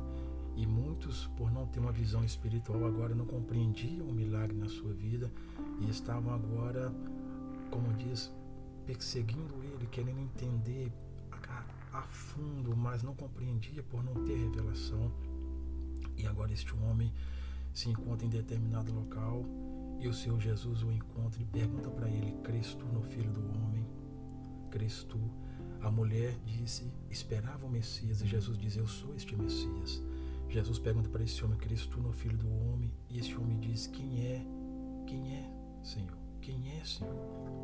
E 0.54 0.66
muitos, 0.66 1.26
por 1.38 1.50
não 1.50 1.66
ter 1.66 1.80
uma 1.80 1.90
visão 1.90 2.22
espiritual, 2.22 2.84
agora 2.84 3.14
não 3.14 3.24
compreendiam 3.24 4.06
o 4.06 4.12
milagre 4.12 4.54
na 4.54 4.68
sua 4.68 4.92
vida 4.92 5.32
e 5.80 5.88
estavam 5.88 6.34
agora, 6.34 6.92
como 7.70 7.94
diz, 7.94 8.30
perseguindo 8.84 9.54
ele, 9.64 9.86
querendo 9.86 10.20
entender 10.20 10.92
a, 11.48 11.64
a 11.94 12.02
fundo, 12.02 12.76
mas 12.76 13.02
não 13.02 13.14
compreendia 13.14 13.82
por 13.84 14.04
não 14.04 14.22
ter 14.22 14.36
revelação. 14.36 15.10
E 16.14 16.26
agora 16.26 16.52
este 16.52 16.74
homem 16.76 17.10
se 17.72 17.88
encontra 17.88 18.26
em 18.26 18.30
determinado 18.30 18.92
local 18.92 19.46
e 20.02 20.08
o 20.08 20.12
Senhor 20.12 20.40
Jesus 20.40 20.82
o 20.82 20.90
encontra 20.90 21.40
e 21.40 21.44
pergunta 21.44 21.88
para 21.88 22.08
ele: 22.08 22.32
Cristo 22.42 22.84
no 22.86 23.02
Filho 23.02 23.32
do 23.32 23.40
Homem? 23.40 23.86
Cristo. 24.70 25.18
A 25.80 25.90
mulher 25.90 26.36
disse: 26.44 26.92
Esperava 27.08 27.66
o 27.66 27.70
Messias 27.70 28.20
e 28.20 28.26
Jesus 28.26 28.58
diz: 28.58 28.76
Eu 28.76 28.86
sou 28.86 29.14
este 29.14 29.36
Messias. 29.36 30.02
Jesus 30.48 30.80
pergunta 30.80 31.08
para 31.08 31.22
esse 31.22 31.44
homem: 31.44 31.56
Cristo 31.56 32.00
no 32.00 32.12
Filho 32.12 32.36
do 32.36 32.48
Homem? 32.48 32.92
E 33.08 33.18
esse 33.20 33.34
homem 33.36 33.60
diz: 33.60 33.86
Quem 33.86 34.26
é? 34.26 34.44
Quem 35.06 35.36
é, 35.36 35.50
Senhor? 35.84 36.18
Quem 36.40 36.80
é, 36.80 36.84
Senhor? 36.84 37.14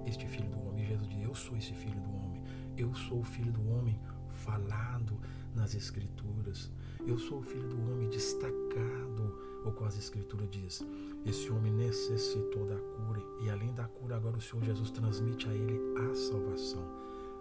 Este 0.07 0.27
Filho 0.29 0.49
do 0.51 0.61
Homem. 0.69 0.85
E 0.85 0.87
Jesus 0.87 1.09
diz: 1.09 1.23
Eu 1.25 1.35
sou 1.35 1.57
esse 1.57 1.75
Filho 1.75 2.01
do 2.01 2.15
Homem. 2.15 2.43
Eu 2.77 2.95
sou 2.95 3.19
o 3.19 3.25
Filho 3.25 3.51
do 3.51 3.69
Homem 3.69 4.01
falado 4.31 5.21
nas 5.57 5.75
Escrituras. 5.75 6.71
Eu 7.05 7.19
sou 7.19 7.39
o 7.39 7.43
Filho 7.43 7.69
do 7.69 7.91
Homem 7.91 8.09
destacado 8.09 9.49
ou 9.65 9.73
como 9.73 9.89
as 9.89 9.99
Escrituras 9.99 10.49
diz, 10.51 10.87
esse 11.25 11.51
homem 11.51 11.73
necessitou 11.73 12.67
da 12.67 12.77
cura 12.77 13.23
e 13.43 13.51
além 13.51 13.73
da 13.75 13.85
cura 13.85 14.17
agora 14.17 14.37
o 14.37 14.41
Senhor 14.41 14.65
Jesus 14.65 14.91
transmite 14.91 15.49
a 15.49 15.53
ele 15.53 15.81
a 15.99 16.15
salvação. 16.15 16.85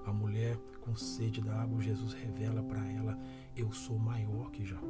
A 0.06 0.14
mulher 0.14 0.58
com 0.88 0.96
sede 0.96 1.42
da 1.42 1.54
água, 1.62 1.82
Jesus 1.82 2.14
revela 2.14 2.64
para 2.64 2.86
ela: 2.94 3.20
Eu 3.56 3.72
sou 3.74 4.00
maior 4.00 4.50
que 4.52 4.64
Jacó. 4.66 4.88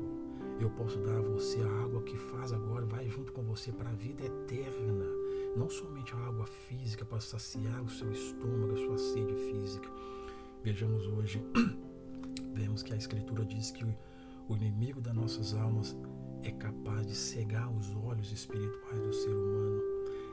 Eu 0.59 0.69
posso 0.69 0.99
dar 0.99 1.17
a 1.17 1.21
você 1.21 1.59
a 1.59 1.83
água 1.83 2.03
que 2.03 2.15
faz 2.17 2.53
agora, 2.53 2.85
vai 2.85 3.09
junto 3.09 3.31
com 3.31 3.41
você 3.43 3.71
para 3.71 3.89
a 3.89 3.93
vida 3.93 4.23
eterna. 4.23 5.05
Não 5.55 5.69
somente 5.69 6.13
a 6.13 6.17
água 6.17 6.45
física 6.45 7.03
para 7.03 7.19
saciar 7.19 7.81
o 7.81 7.89
seu 7.89 8.11
estômago, 8.11 8.73
a 8.73 8.77
sua 8.77 8.97
sede 8.97 9.33
física. 9.35 9.89
Vejamos 10.63 11.07
hoje, 11.07 11.43
vemos 12.53 12.83
que 12.83 12.93
a 12.93 12.97
Escritura 12.97 13.43
diz 13.43 13.71
que 13.71 13.83
o 13.83 14.55
inimigo 14.55 15.01
das 15.01 15.15
nossas 15.15 15.55
almas 15.55 15.95
é 16.47 16.51
capaz 16.51 17.05
de 17.05 17.13
cegar 17.13 17.69
os 17.69 17.93
olhos 17.95 18.31
espirituais 18.31 19.01
do 19.01 19.13
ser 19.13 19.31
humano, 19.31 19.81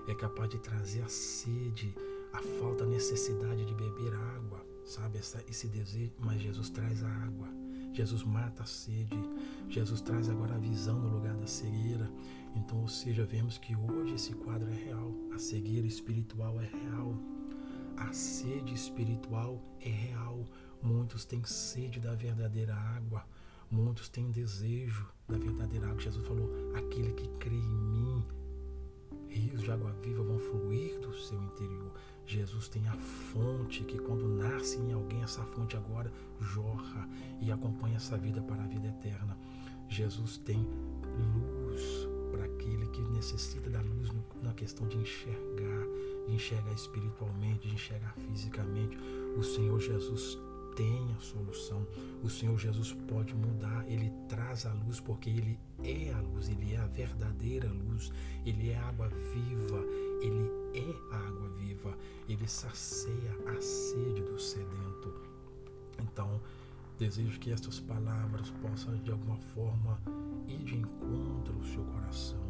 é 0.06 0.14
capaz 0.14 0.48
de 0.48 0.58
trazer 0.58 1.02
a 1.02 1.08
sede, 1.08 1.92
a 2.32 2.40
falta, 2.60 2.84
a 2.84 2.86
necessidade 2.86 3.64
de 3.64 3.74
beber 3.74 4.14
água, 4.14 4.64
sabe? 4.84 5.18
Essa, 5.18 5.42
esse 5.48 5.66
desejo, 5.66 6.12
mas 6.20 6.40
Jesus 6.40 6.70
traz 6.70 7.02
a 7.02 7.08
água. 7.08 7.48
Jesus 7.92 8.24
mata 8.24 8.62
a 8.62 8.66
sede, 8.66 9.16
Jesus 9.68 10.00
traz 10.00 10.28
agora 10.28 10.54
a 10.54 10.58
visão 10.58 10.98
no 11.00 11.16
lugar 11.16 11.34
da 11.36 11.46
cegueira. 11.46 12.08
Então, 12.54 12.80
ou 12.80 12.88
seja, 12.88 13.24
vemos 13.24 13.58
que 13.58 13.74
hoje 13.74 14.14
esse 14.14 14.34
quadro 14.34 14.68
é 14.70 14.74
real, 14.74 15.12
a 15.32 15.38
cegueira 15.38 15.86
espiritual 15.86 16.60
é 16.60 16.66
real, 16.66 17.16
a 17.96 18.12
sede 18.12 18.72
espiritual 18.72 19.60
é 19.80 19.88
real. 19.88 20.44
Muitos 20.82 21.24
têm 21.24 21.42
sede 21.44 21.98
da 21.98 22.14
verdadeira 22.14 22.74
água, 22.74 23.24
Muitos 23.70 24.08
têm 24.08 24.30
desejo 24.30 25.06
da 25.28 25.38
verdadeira 25.38 25.86
água. 25.86 26.00
Jesus 26.00 26.26
falou: 26.26 26.50
aquele 26.74 27.12
que 27.12 27.28
crê 27.38 27.56
em 27.56 27.74
mim, 27.74 28.24
rios 29.28 29.62
de 29.62 29.70
água 29.70 29.92
viva 30.02 30.22
vão 30.22 30.38
fluir 30.38 30.98
do 31.00 31.14
seu 31.14 31.42
interior. 31.42 31.92
Jesus 32.26 32.68
tem 32.68 32.86
a 32.88 32.96
fonte 32.96 33.84
que, 33.84 33.98
quando 33.98 34.26
nasce 34.28 34.78
em 34.78 34.92
alguém, 34.92 35.22
essa 35.22 35.44
fonte 35.44 35.76
agora 35.76 36.12
jorra 36.40 37.08
e 37.40 37.52
acompanha 37.52 37.96
essa 37.96 38.16
vida 38.16 38.40
para 38.42 38.62
a 38.62 38.66
vida 38.66 38.88
eterna. 38.88 39.36
Jesus 39.88 40.38
tem 40.38 40.58
luz 40.58 42.08
para 42.30 42.44
aquele 42.44 42.86
que 42.88 43.02
necessita 43.02 43.68
da 43.70 43.80
luz 43.80 44.10
na 44.42 44.52
questão 44.54 44.88
de 44.88 44.96
enxergar, 44.96 45.86
de 46.26 46.34
enxergar 46.34 46.72
espiritualmente, 46.72 47.68
de 47.68 47.74
enxergar 47.74 48.14
fisicamente. 48.14 48.96
O 49.36 49.42
Senhor 49.42 49.78
Jesus 49.78 50.38
tem 50.76 51.14
a 51.16 51.20
solução. 51.20 51.86
O 52.22 52.28
Senhor 52.28 52.58
Jesus 52.58 52.92
pode 53.08 53.34
mudar, 53.34 53.84
ele 53.88 54.10
traz 54.28 54.66
a 54.66 54.72
luz 54.72 55.00
porque 55.00 55.30
ele 55.30 55.58
é 55.82 56.12
a 56.12 56.20
luz, 56.20 56.48
ele 56.48 56.74
é 56.74 56.78
a 56.78 56.86
verdadeira 56.86 57.68
luz, 57.68 58.12
ele 58.44 58.70
é 58.70 58.76
a 58.76 58.88
água 58.88 59.08
viva, 59.08 59.84
ele 60.20 60.50
é 60.74 61.14
a 61.14 61.18
água 61.18 61.48
viva, 61.58 61.96
ele 62.28 62.46
sacia 62.48 63.36
a 63.46 63.60
sede 63.60 64.22
do 64.22 64.38
sedento. 64.38 65.12
Então, 66.02 66.40
desejo 66.98 67.38
que 67.38 67.50
estas 67.50 67.80
palavras 67.80 68.50
possam 68.62 68.96
de 68.96 69.10
alguma 69.10 69.36
forma 69.36 70.00
ir 70.46 70.58
de 70.58 70.76
encontro 70.76 71.54
ao 71.56 71.64
seu 71.64 71.84
coração. 71.84 72.44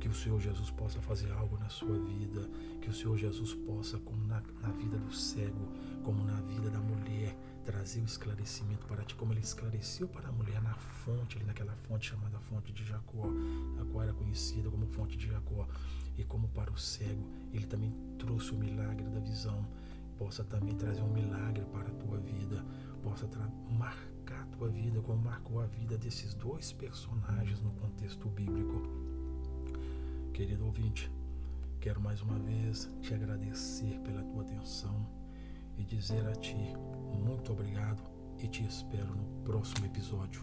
Que 0.00 0.08
o 0.08 0.14
Senhor 0.14 0.40
Jesus 0.40 0.68
possa 0.70 1.00
fazer 1.00 1.30
algo 1.32 1.56
na 1.58 1.68
sua 1.68 1.96
vida, 1.96 2.50
que 2.80 2.90
o 2.90 2.92
Senhor 2.92 3.16
Jesus 3.16 3.54
possa, 3.54 3.98
como 4.00 4.26
na, 4.26 4.42
na 4.60 4.68
vida 4.70 4.98
do 4.98 5.14
cego, 5.14 5.68
como 6.02 6.24
na 6.24 6.40
vida 6.40 6.70
da 6.70 6.80
mulher, 6.80 7.36
trazer 7.64 8.00
o 8.00 8.04
esclarecimento 8.04 8.86
para 8.86 9.04
ti, 9.04 9.14
como 9.14 9.32
ele 9.32 9.40
esclareceu 9.40 10.08
para 10.08 10.28
a 10.28 10.32
mulher 10.32 10.60
na 10.62 10.74
fonte, 10.74 11.36
ali 11.36 11.46
naquela 11.46 11.74
fonte 11.88 12.10
chamada 12.10 12.38
fonte 12.40 12.72
de 12.72 12.84
Jacó, 12.84 13.24
a 13.80 13.84
qual 13.84 14.02
era 14.02 14.12
conhecida 14.12 14.68
como 14.68 14.86
fonte 14.86 15.16
de 15.16 15.28
Jacó, 15.28 15.66
e 16.16 16.24
como 16.24 16.48
para 16.48 16.70
o 16.70 16.78
cego, 16.78 17.26
ele 17.52 17.66
também 17.66 17.92
trouxe 18.18 18.52
o 18.52 18.56
milagre 18.56 19.08
da 19.08 19.20
visão, 19.20 19.66
possa 20.18 20.44
também 20.44 20.74
trazer 20.74 21.02
um 21.02 21.12
milagre 21.12 21.64
para 21.66 21.88
a 21.88 21.94
tua 21.94 22.18
vida, 22.18 22.64
possa 23.02 23.26
marcar 23.70 24.42
a 24.42 24.46
tua 24.56 24.68
vida 24.68 25.00
como 25.00 25.22
marcou 25.22 25.60
a 25.60 25.66
vida 25.66 25.96
desses 25.96 26.34
dois 26.34 26.72
personagens 26.72 27.60
no 27.60 27.70
contexto 27.72 28.28
bíblico. 28.28 28.82
Querido 30.32 30.64
ouvinte, 30.66 31.10
quero 31.80 32.00
mais 32.00 32.20
uma 32.20 32.38
vez 32.38 32.90
te 33.00 33.14
agradecer 33.14 33.98
pela 34.00 34.22
tua 34.22 34.42
atenção 34.42 35.21
e 35.76 35.84
dizer 35.84 36.26
a 36.28 36.34
ti 36.34 36.74
muito 37.12 37.52
obrigado 37.52 38.02
e 38.38 38.48
te 38.48 38.64
espero 38.64 39.14
no 39.14 39.24
próximo 39.44 39.86
episódio. 39.86 40.42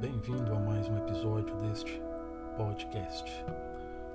Bem-vindo 0.00 0.52
a 0.52 0.58
mais 0.58 0.88
um 0.88 0.96
episódio 0.98 1.54
deste 1.62 2.02
podcast. 2.56 3.44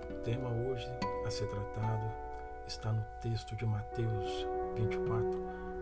O 0.10 0.14
tema 0.24 0.50
hoje 0.50 0.88
a 1.26 1.32
ser 1.32 1.48
tratado 1.48 2.12
está 2.68 2.92
no 2.92 3.04
texto 3.22 3.56
de 3.56 3.66
Mateus 3.66 4.46
24, 4.76 5.42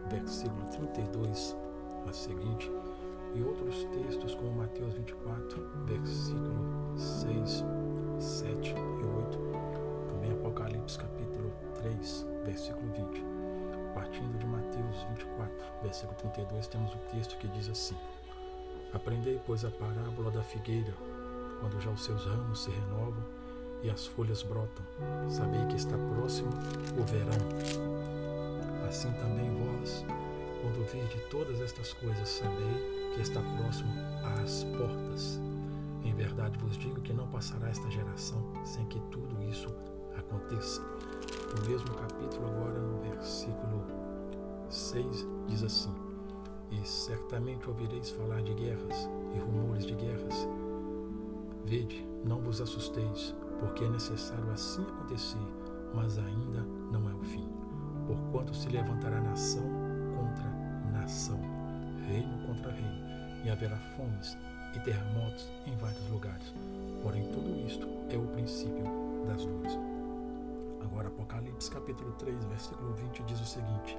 versículo 0.09 0.65
32 0.65 1.57
a 2.07 2.13
seguinte 2.13 2.71
e 3.35 3.43
outros 3.43 3.83
textos 3.85 4.33
como 4.35 4.53
Mateus 4.53 4.93
24, 4.93 5.61
versículo 5.85 6.97
6, 6.97 7.63
7 8.17 8.69
e 8.69 8.73
8, 8.73 9.39
também 10.07 10.31
Apocalipse 10.31 10.97
capítulo 10.97 11.51
3, 11.75 12.25
versículo 12.45 12.91
20. 12.93 13.23
Partindo 13.93 14.37
de 14.37 14.45
Mateus 14.45 15.03
24, 15.09 15.53
versículo 15.81 16.17
32, 16.17 16.67
temos 16.67 16.93
o 16.93 16.97
texto 17.11 17.37
que 17.37 17.47
diz 17.49 17.69
assim: 17.69 17.95
Aprendei, 18.93 19.39
pois, 19.45 19.65
a 19.65 19.71
parábola 19.71 20.31
da 20.31 20.41
figueira, 20.41 20.93
quando 21.59 21.79
já 21.81 21.89
os 21.89 22.03
seus 22.03 22.25
ramos 22.25 22.63
se 22.63 22.71
renovam 22.71 23.23
e 23.83 23.89
as 23.89 24.05
folhas 24.07 24.43
brotam, 24.43 24.85
sabei 25.29 25.65
que 25.65 25.75
está 25.75 25.97
próximo 25.97 26.49
o 26.97 27.03
verão. 27.03 27.95
Assim 28.87 29.11
também 29.13 29.49
vós, 29.53 30.05
quando 30.61 30.85
virde 30.89 31.19
todas 31.29 31.59
estas 31.61 31.93
coisas, 31.93 32.27
sabei 32.27 32.94
que 33.15 33.21
está 33.21 33.41
próximo 33.57 33.91
às 34.41 34.65
portas. 34.77 35.39
Em 36.03 36.13
verdade 36.13 36.57
vos 36.59 36.77
digo 36.77 36.99
que 37.01 37.13
não 37.13 37.27
passará 37.27 37.69
esta 37.69 37.89
geração 37.89 38.43
sem 38.65 38.85
que 38.87 38.99
tudo 39.09 39.41
isso 39.41 39.73
aconteça. 40.17 40.81
No 41.55 41.69
mesmo 41.69 41.95
capítulo, 41.95 42.45
agora 42.47 42.79
no 42.79 42.99
versículo 42.99 43.81
6, 44.69 45.27
diz 45.47 45.63
assim: 45.63 45.95
E 46.71 46.85
certamente 46.85 47.67
ouvireis 47.69 48.11
falar 48.11 48.41
de 48.41 48.53
guerras 48.53 49.09
e 49.33 49.39
rumores 49.39 49.85
de 49.85 49.95
guerras. 49.95 50.47
Vede, 51.63 52.05
não 52.23 52.41
vos 52.41 52.59
assusteis, 52.59 53.33
porque 53.59 53.85
é 53.85 53.89
necessário 53.89 54.51
assim 54.51 54.83
acontecer, 54.83 55.47
mas 55.93 56.19
ainda 56.19 56.61
não 56.91 57.09
é 57.09 57.13
o 57.13 57.23
fim. 57.23 57.47
Porquanto 58.05 58.53
se 58.53 58.67
levantará 58.67 59.21
nação 59.21 59.63
contra 60.15 60.49
nação, 60.91 61.39
reino 62.07 62.44
contra 62.55 62.71
reino 62.71 63.05
e 63.43 63.49
haverá 63.49 63.77
fomes 63.95 64.37
e 64.73 64.79
terremotos 64.79 65.49
em 65.65 65.75
vários 65.77 66.09
lugares. 66.09 66.53
Porém, 67.01 67.23
tudo 67.31 67.65
isto 67.65 67.87
é 68.09 68.17
o 68.17 68.25
princípio 68.27 68.83
das 69.27 69.45
dores. 69.45 69.77
Agora, 70.83 71.07
Apocalipse 71.07 71.69
capítulo 71.71 72.11
3, 72.13 72.43
versículo 72.45 72.93
20 72.93 73.23
diz 73.23 73.39
o 73.39 73.45
seguinte: 73.45 73.97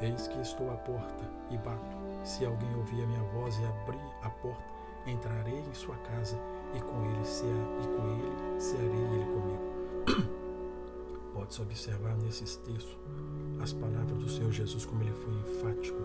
Eis 0.00 0.26
que 0.28 0.40
estou 0.40 0.70
à 0.70 0.76
porta 0.76 1.24
e 1.50 1.56
bato. 1.58 1.96
Se 2.24 2.44
alguém 2.44 2.74
ouvir 2.76 3.02
a 3.02 3.06
minha 3.06 3.22
voz 3.34 3.58
e 3.58 3.64
abrir 3.64 4.00
a 4.22 4.30
porta, 4.30 4.64
entrarei 5.06 5.58
em 5.58 5.74
sua 5.74 5.96
casa 5.96 6.38
e 6.74 6.80
com 6.80 7.04
ele 7.04 7.22
e 7.82 7.86
com 7.86 8.08
ele 8.08 8.60
cearei 8.60 8.88
ele 8.88 9.24
comigo. 9.24 10.32
Pode-se 11.34 11.62
observar 11.62 12.16
nesses 12.16 12.56
textos 12.56 12.96
as 13.60 13.72
palavras 13.72 14.18
do 14.18 14.28
Senhor 14.28 14.52
Jesus 14.52 14.84
como 14.84 15.02
ele 15.02 15.12
foi 15.12 15.34
enfático. 15.34 15.98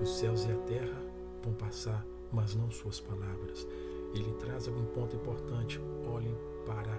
Os 0.00 0.18
céus 0.18 0.44
e 0.44 0.52
a 0.52 0.56
terra 0.58 1.07
vão 1.42 1.54
passar, 1.54 2.04
mas 2.32 2.54
não 2.54 2.70
suas 2.70 3.00
palavras. 3.00 3.66
Ele 4.14 4.32
traz 4.34 4.68
algum 4.68 4.84
ponto 4.86 5.16
importante. 5.16 5.80
Olhem 6.06 6.34
para 6.64 6.98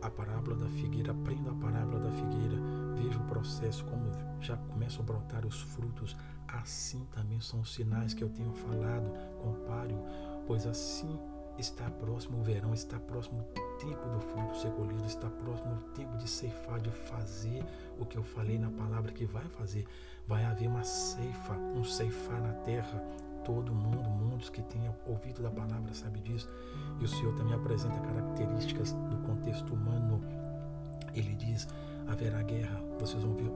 a 0.00 0.10
parábola 0.10 0.56
da 0.56 0.68
figueira, 0.68 1.12
aprenda 1.12 1.50
a 1.50 1.54
parábola 1.54 1.98
da 1.98 2.10
figueira, 2.10 2.56
veja 2.94 3.18
o 3.18 3.24
processo, 3.24 3.84
como 3.84 4.10
já 4.40 4.56
começam 4.56 5.00
a 5.00 5.04
brotar 5.04 5.44
os 5.46 5.60
frutos. 5.60 6.16
Assim 6.46 7.04
também 7.12 7.40
são 7.40 7.60
os 7.60 7.74
sinais 7.74 8.14
que 8.14 8.22
eu 8.22 8.28
tenho 8.30 8.52
falado. 8.52 9.10
Compare-o, 9.42 9.98
pois 10.46 10.66
assim 10.66 11.18
está 11.58 11.90
próximo 11.90 12.38
o 12.38 12.42
verão, 12.42 12.72
está 12.72 12.98
próximo 13.00 13.40
o 13.40 13.78
tempo 13.78 14.08
do 14.08 14.20
fruto 14.20 14.56
ser 14.56 14.70
colhido, 14.70 15.04
está 15.04 15.28
próximo 15.28 15.74
o 15.74 15.80
tempo 15.92 16.16
de 16.16 16.28
ceifar, 16.28 16.80
de 16.80 16.90
fazer 16.90 17.64
o 17.98 18.06
que 18.06 18.16
eu 18.16 18.22
falei 18.22 18.58
na 18.58 18.70
palavra 18.70 19.12
que 19.12 19.24
vai 19.24 19.44
fazer. 19.48 19.84
Vai 20.26 20.44
haver 20.44 20.68
uma 20.68 20.84
ceifa, 20.84 21.54
um 21.54 21.82
ceifar 21.82 22.40
na 22.40 22.52
terra, 22.52 23.02
todo 23.48 23.74
mundo, 23.74 24.10
mundos 24.10 24.50
que 24.50 24.60
tenha 24.60 24.94
ouvido 25.06 25.42
da 25.42 25.50
palavra 25.50 25.94
sabe 25.94 26.20
disso. 26.20 26.50
E 27.00 27.04
o 27.04 27.08
Senhor 27.08 27.34
também 27.34 27.54
apresenta 27.54 27.98
características 27.98 28.92
do 28.92 29.16
contexto 29.26 29.72
humano. 29.72 30.20
Ele 31.14 31.34
diz: 31.34 31.66
haverá 32.06 32.42
guerra, 32.42 32.78
vocês 33.00 33.22
vão 33.22 33.34
ver 33.34 33.50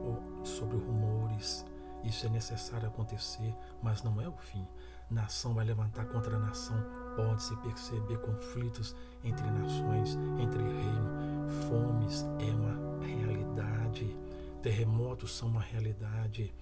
sobre 0.44 0.78
rumores. 0.78 1.66
Isso 2.02 2.26
é 2.26 2.30
necessário 2.30 2.88
acontecer, 2.88 3.54
mas 3.82 4.02
não 4.02 4.18
é 4.20 4.26
o 4.26 4.32
fim. 4.32 4.66
Nação 5.10 5.52
vai 5.52 5.66
levantar 5.66 6.06
contra 6.06 6.38
nação. 6.38 6.76
Pode-se 7.14 7.54
perceber 7.58 8.16
conflitos 8.20 8.96
entre 9.22 9.48
nações, 9.50 10.18
entre 10.40 10.62
reino. 10.62 11.50
Fomes 11.68 12.24
é 12.40 12.50
uma 12.50 13.04
realidade. 13.04 14.16
Terremotos 14.62 15.36
são 15.36 15.48
uma 15.48 15.60
realidade. 15.60 16.52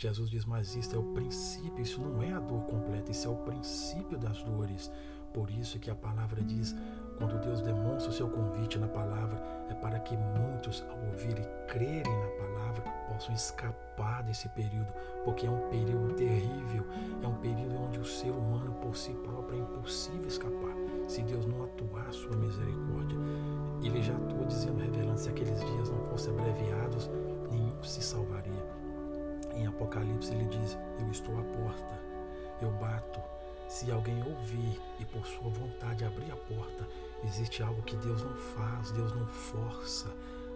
Jesus 0.00 0.30
diz, 0.30 0.46
mas 0.46 0.74
isso 0.74 0.96
é 0.96 0.98
o 0.98 1.02
princípio, 1.12 1.82
isso 1.82 2.00
não 2.00 2.22
é 2.22 2.32
a 2.32 2.40
dor 2.40 2.62
completa, 2.62 3.10
isso 3.10 3.28
é 3.28 3.30
o 3.30 3.36
princípio 3.36 4.16
das 4.16 4.42
dores. 4.42 4.90
Por 5.30 5.50
isso 5.50 5.78
que 5.78 5.90
a 5.90 5.94
palavra 5.94 6.42
diz, 6.42 6.74
quando 7.18 7.38
Deus 7.38 7.60
demonstra 7.60 8.10
o 8.10 8.14
seu 8.14 8.26
convite 8.26 8.78
na 8.78 8.88
palavra, 8.88 9.38
é 9.68 9.74
para 9.74 10.00
que 10.00 10.16
muitos, 10.16 10.82
ao 10.88 10.98
ouvirem 11.04 11.44
e 11.44 11.66
crerem 11.70 12.18
na 12.18 12.28
palavra, 12.28 12.82
possam 13.12 13.34
escapar 13.34 14.22
desse 14.22 14.48
período, 14.48 14.90
porque 15.22 15.46
é 15.46 15.50
um 15.50 15.68
período 15.68 16.14
terrível, 16.14 16.86
é 17.22 17.26
um 17.26 17.34
período 17.34 17.78
onde 17.82 17.98
o 18.00 18.04
ser 18.06 18.30
humano 18.30 18.72
por 18.80 18.96
si 18.96 19.12
próprio 19.12 19.58
é 19.58 19.62
impossível 19.62 20.26
escapar. 20.26 20.74
Se 21.08 21.20
Deus 21.24 21.44
não 21.44 21.62
atuar 21.64 22.08
a 22.08 22.12
sua 22.12 22.34
misericórdia, 22.36 23.18
ele 23.82 24.02
já 24.02 24.14
atua 24.14 24.46
dizendo, 24.46 24.80
revelando, 24.80 25.20
se 25.20 25.28
aqueles 25.28 25.60
dias 25.60 25.90
não 25.90 26.06
fossem 26.06 26.32
abreviados, 26.32 27.10
nenhum 27.50 27.82
se 27.82 28.00
salvaria. 28.00 28.49
Em 29.60 29.66
Apocalipse 29.66 30.32
ele 30.32 30.46
diz: 30.46 30.78
Eu 30.98 31.10
estou 31.10 31.38
à 31.38 31.42
porta, 31.42 32.00
eu 32.62 32.70
bato. 32.72 33.20
Se 33.68 33.92
alguém 33.92 34.16
ouvir 34.24 34.80
e 34.98 35.04
por 35.04 35.24
sua 35.26 35.50
vontade 35.50 36.02
abrir 36.02 36.32
a 36.32 36.36
porta, 36.36 36.88
existe 37.22 37.62
algo 37.62 37.82
que 37.82 37.94
Deus 37.96 38.22
não 38.22 38.34
faz, 38.34 38.90
Deus 38.92 39.14
não 39.14 39.26
força. 39.26 40.08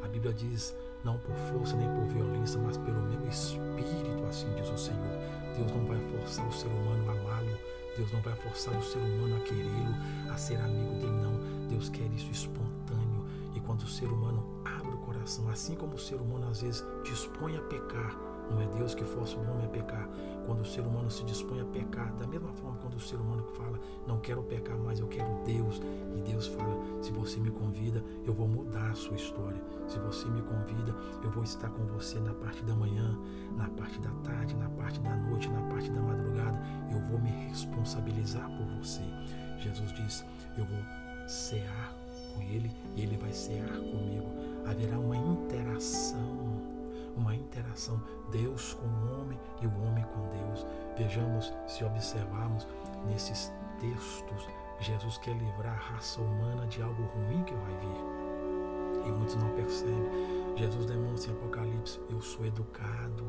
A 0.02 0.08
Bíblia 0.08 0.32
diz: 0.32 0.74
não 1.04 1.18
por 1.18 1.36
força 1.36 1.76
nem 1.76 1.86
por 1.86 2.06
violência, 2.06 2.58
mas 2.60 2.78
pelo 2.78 3.02
meu 3.02 3.28
espírito, 3.28 4.24
assim 4.26 4.48
diz 4.54 4.70
o 4.70 4.78
Senhor. 4.78 5.18
Deus 5.54 5.70
não 5.70 5.84
vai 5.84 6.00
forçar 6.10 6.48
o 6.48 6.52
ser 6.52 6.68
humano 6.68 7.10
a 7.10 7.12
amá-lo, 7.12 7.58
Deus 7.98 8.10
não 8.10 8.22
vai 8.22 8.34
forçar 8.36 8.74
o 8.74 8.82
ser 8.82 9.00
humano 9.00 9.36
a 9.36 9.40
querê-lo, 9.40 10.32
a 10.32 10.36
ser 10.38 10.56
amigo 10.56 10.94
dele, 10.94 11.12
não. 11.12 11.68
Deus 11.68 11.90
quer 11.90 12.10
isso 12.12 12.30
espontâneo. 12.30 13.26
E 13.54 13.60
quando 13.60 13.82
o 13.82 13.86
ser 13.86 14.06
humano 14.06 14.62
abre 14.64 14.94
o 14.94 14.98
coração, 14.98 15.46
assim 15.50 15.76
como 15.76 15.94
o 15.94 15.98
ser 15.98 16.16
humano 16.16 16.48
às 16.48 16.62
vezes 16.62 16.82
dispõe 17.04 17.54
a 17.58 17.60
pecar, 17.60 18.33
não 18.50 18.60
é 18.60 18.66
Deus 18.66 18.94
que 18.94 19.04
força 19.04 19.36
o 19.36 19.50
homem 19.50 19.64
a 19.64 19.68
pecar. 19.68 20.08
Quando 20.46 20.60
o 20.60 20.64
ser 20.64 20.82
humano 20.82 21.10
se 21.10 21.24
dispõe 21.24 21.60
a 21.60 21.64
pecar, 21.64 22.14
da 22.16 22.26
mesma 22.26 22.52
forma 22.52 22.76
quando 22.78 22.96
o 22.96 23.00
ser 23.00 23.16
humano 23.16 23.42
fala, 23.56 23.78
não 24.06 24.18
quero 24.20 24.42
pecar 24.42 24.76
mais, 24.78 25.00
eu 25.00 25.06
quero 25.06 25.42
Deus. 25.44 25.80
E 26.14 26.20
Deus 26.20 26.46
fala, 26.48 26.76
se 27.02 27.12
você 27.12 27.40
me 27.40 27.50
convida, 27.50 28.04
eu 28.26 28.34
vou 28.34 28.46
mudar 28.46 28.90
a 28.90 28.94
sua 28.94 29.16
história. 29.16 29.60
Se 29.88 29.98
você 29.98 30.28
me 30.28 30.42
convida, 30.42 30.94
eu 31.22 31.30
vou 31.30 31.42
estar 31.44 31.70
com 31.70 31.84
você 31.86 32.18
na 32.20 32.34
parte 32.34 32.62
da 32.64 32.74
manhã, 32.74 33.18
na 33.56 33.68
parte 33.70 33.98
da 34.00 34.10
tarde, 34.22 34.54
na 34.56 34.68
parte 34.70 35.00
da 35.00 35.16
noite, 35.16 35.48
na 35.48 35.62
parte 35.62 35.90
da 35.90 36.02
madrugada. 36.02 36.60
Eu 36.92 37.00
vou 37.00 37.18
me 37.18 37.30
responsabilizar 37.48 38.48
por 38.56 38.66
você. 38.78 39.02
Jesus 39.58 39.92
diz, 39.92 40.24
eu 40.58 40.64
vou 40.64 40.78
cear 41.26 41.94
com 42.34 42.42
ele 42.42 42.70
e 42.96 43.02
ele 43.02 43.16
vai 43.16 43.32
cear 43.32 43.78
comigo. 43.78 44.28
Haverá 44.66 44.98
uma 44.98 45.16
Deus 48.30 48.74
com 48.74 48.86
o 48.86 49.20
homem 49.20 49.38
e 49.60 49.66
o 49.66 49.82
homem 49.82 50.04
com 50.04 50.28
Deus. 50.28 50.66
Vejamos, 50.96 51.52
se 51.66 51.84
observarmos 51.84 52.66
nesses 53.06 53.52
textos 53.80 54.48
Jesus 54.80 55.18
quer 55.18 55.36
livrar 55.36 55.72
a 55.72 55.94
raça 55.94 56.20
humana 56.20 56.66
de 56.66 56.82
algo 56.82 57.02
ruim 57.04 57.42
que 57.44 57.54
vai 57.54 57.72
vir. 57.78 59.06
E 59.06 59.12
muitos 59.12 59.36
não 59.36 59.48
percebem. 59.50 60.56
Jesus 60.56 60.86
demonstra 60.86 61.32
em 61.32 61.36
Apocalipse: 61.36 62.00
Eu 62.10 62.20
sou 62.20 62.44
educado. 62.44 63.24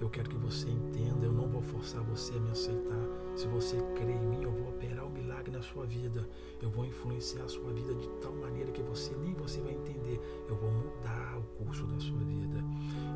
Eu 0.00 0.08
quero 0.08 0.30
que 0.30 0.38
você 0.38 0.68
entenda. 0.70 1.26
Eu 1.26 1.32
não 1.32 1.46
vou 1.46 1.62
forçar 1.62 2.02
você 2.02 2.34
a 2.34 2.40
me 2.40 2.50
aceitar. 2.50 3.06
Se 3.36 3.46
você 3.48 3.76
crê 3.94 4.12
em 4.12 4.26
mim, 4.26 4.42
eu 4.42 4.50
vou 4.50 4.70
operar 4.70 5.04
um 5.04 5.10
milagre 5.10 5.50
na 5.50 5.62
sua 5.62 5.84
vida. 5.84 6.26
Eu 6.62 6.70
vou 6.70 6.86
influenciar 6.86 7.44
a 7.44 7.48
sua 7.48 7.70
vida 7.72 7.94
de 7.94 8.08
tal 8.22 8.32
maneira 8.34 8.72
que 8.72 8.82
você 8.82 9.14
nem 9.16 9.34
você 9.34 9.60
vai 9.60 9.74
entender. 9.74 10.20
Eu 10.48 10.56
vou 10.56 10.70
mudar 10.70 11.38
o 11.38 11.42
curso 11.64 11.86
da 11.86 12.00
sua 12.00 12.18
vida. 12.20 12.64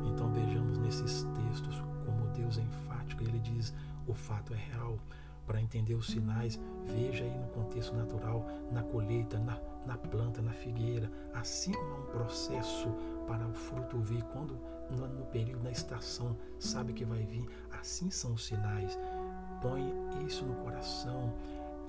Então 0.05 0.31
vejamos 0.31 0.77
nesses 0.77 1.23
textos 1.23 1.81
como 2.05 2.27
Deus 2.33 2.59
é 2.59 2.61
enfático. 2.61 3.23
Ele 3.23 3.39
diz: 3.39 3.73
o 4.05 4.13
fato 4.13 4.53
é 4.53 4.57
real 4.57 4.99
para 5.45 5.61
entender 5.61 5.93
os 5.93 6.07
sinais, 6.07 6.59
veja 6.85 7.23
aí 7.23 7.37
no 7.37 7.47
contexto 7.49 7.95
natural, 7.95 8.47
na 8.71 8.81
colheita, 8.81 9.37
na, 9.39 9.59
na 9.85 9.97
planta, 9.97 10.41
na 10.41 10.51
figueira, 10.51 11.11
assim 11.33 11.73
como 11.73 11.95
é 11.95 11.99
um 11.99 12.05
processo 12.05 12.89
para 13.27 13.45
o 13.47 13.53
fruto 13.53 13.97
vir, 13.99 14.23
quando 14.25 14.59
no, 14.89 15.07
no 15.07 15.25
período, 15.25 15.63
na 15.63 15.71
estação, 15.71 16.35
sabe 16.59 16.93
que 16.93 17.05
vai 17.05 17.23
vir, 17.23 17.47
assim 17.79 18.09
são 18.09 18.33
os 18.33 18.45
sinais. 18.45 18.97
Põe 19.61 19.93
isso 20.25 20.45
no 20.45 20.55
coração. 20.55 21.33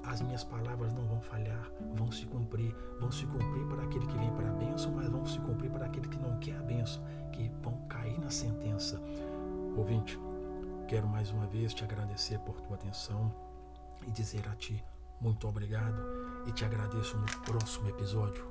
As 0.05 0.23
minhas 0.23 0.45
palavras 0.45 0.93
não 0.93 1.05
vão 1.05 1.21
falhar, 1.21 1.69
vão 1.95 2.13
se 2.13 2.27
cumprir, 2.27 2.75
vão 3.01 3.11
se 3.11 3.27
cumprir 3.27 3.67
para 3.67 3.83
aquele 3.83 4.07
que 4.07 4.17
vem 4.17 4.31
para 4.35 4.49
a 4.49 4.53
bênção, 4.53 4.93
mas 4.93 5.09
vão 5.09 5.27
se 5.27 5.39
cumprir 5.41 5.71
para 5.71 5.87
aquele 5.87 6.09
que 6.09 6.19
não 6.19 6.39
quer 6.39 6.57
a 6.57 6.63
bênção, 6.63 7.03
que 7.33 7.51
vão 7.61 7.77
cair 7.89 8.19
na 8.21 8.31
sentença. 8.31 9.03
Ouvinte, 9.77 10.19
quero 10.87 11.09
mais 11.09 11.31
uma 11.31 11.47
vez 11.47 11.75
te 11.75 11.83
agradecer 11.83 12.39
por 12.41 12.61
tua 12.61 12.77
atenção 12.77 13.35
e 14.07 14.11
dizer 14.13 14.49
a 14.49 14.55
ti 14.55 14.83
muito 15.21 15.49
obrigado 15.49 16.03
e 16.47 16.53
te 16.53 16.65
agradeço 16.65 17.17
no 17.17 17.27
próximo 17.45 17.89
episódio. 17.89 18.45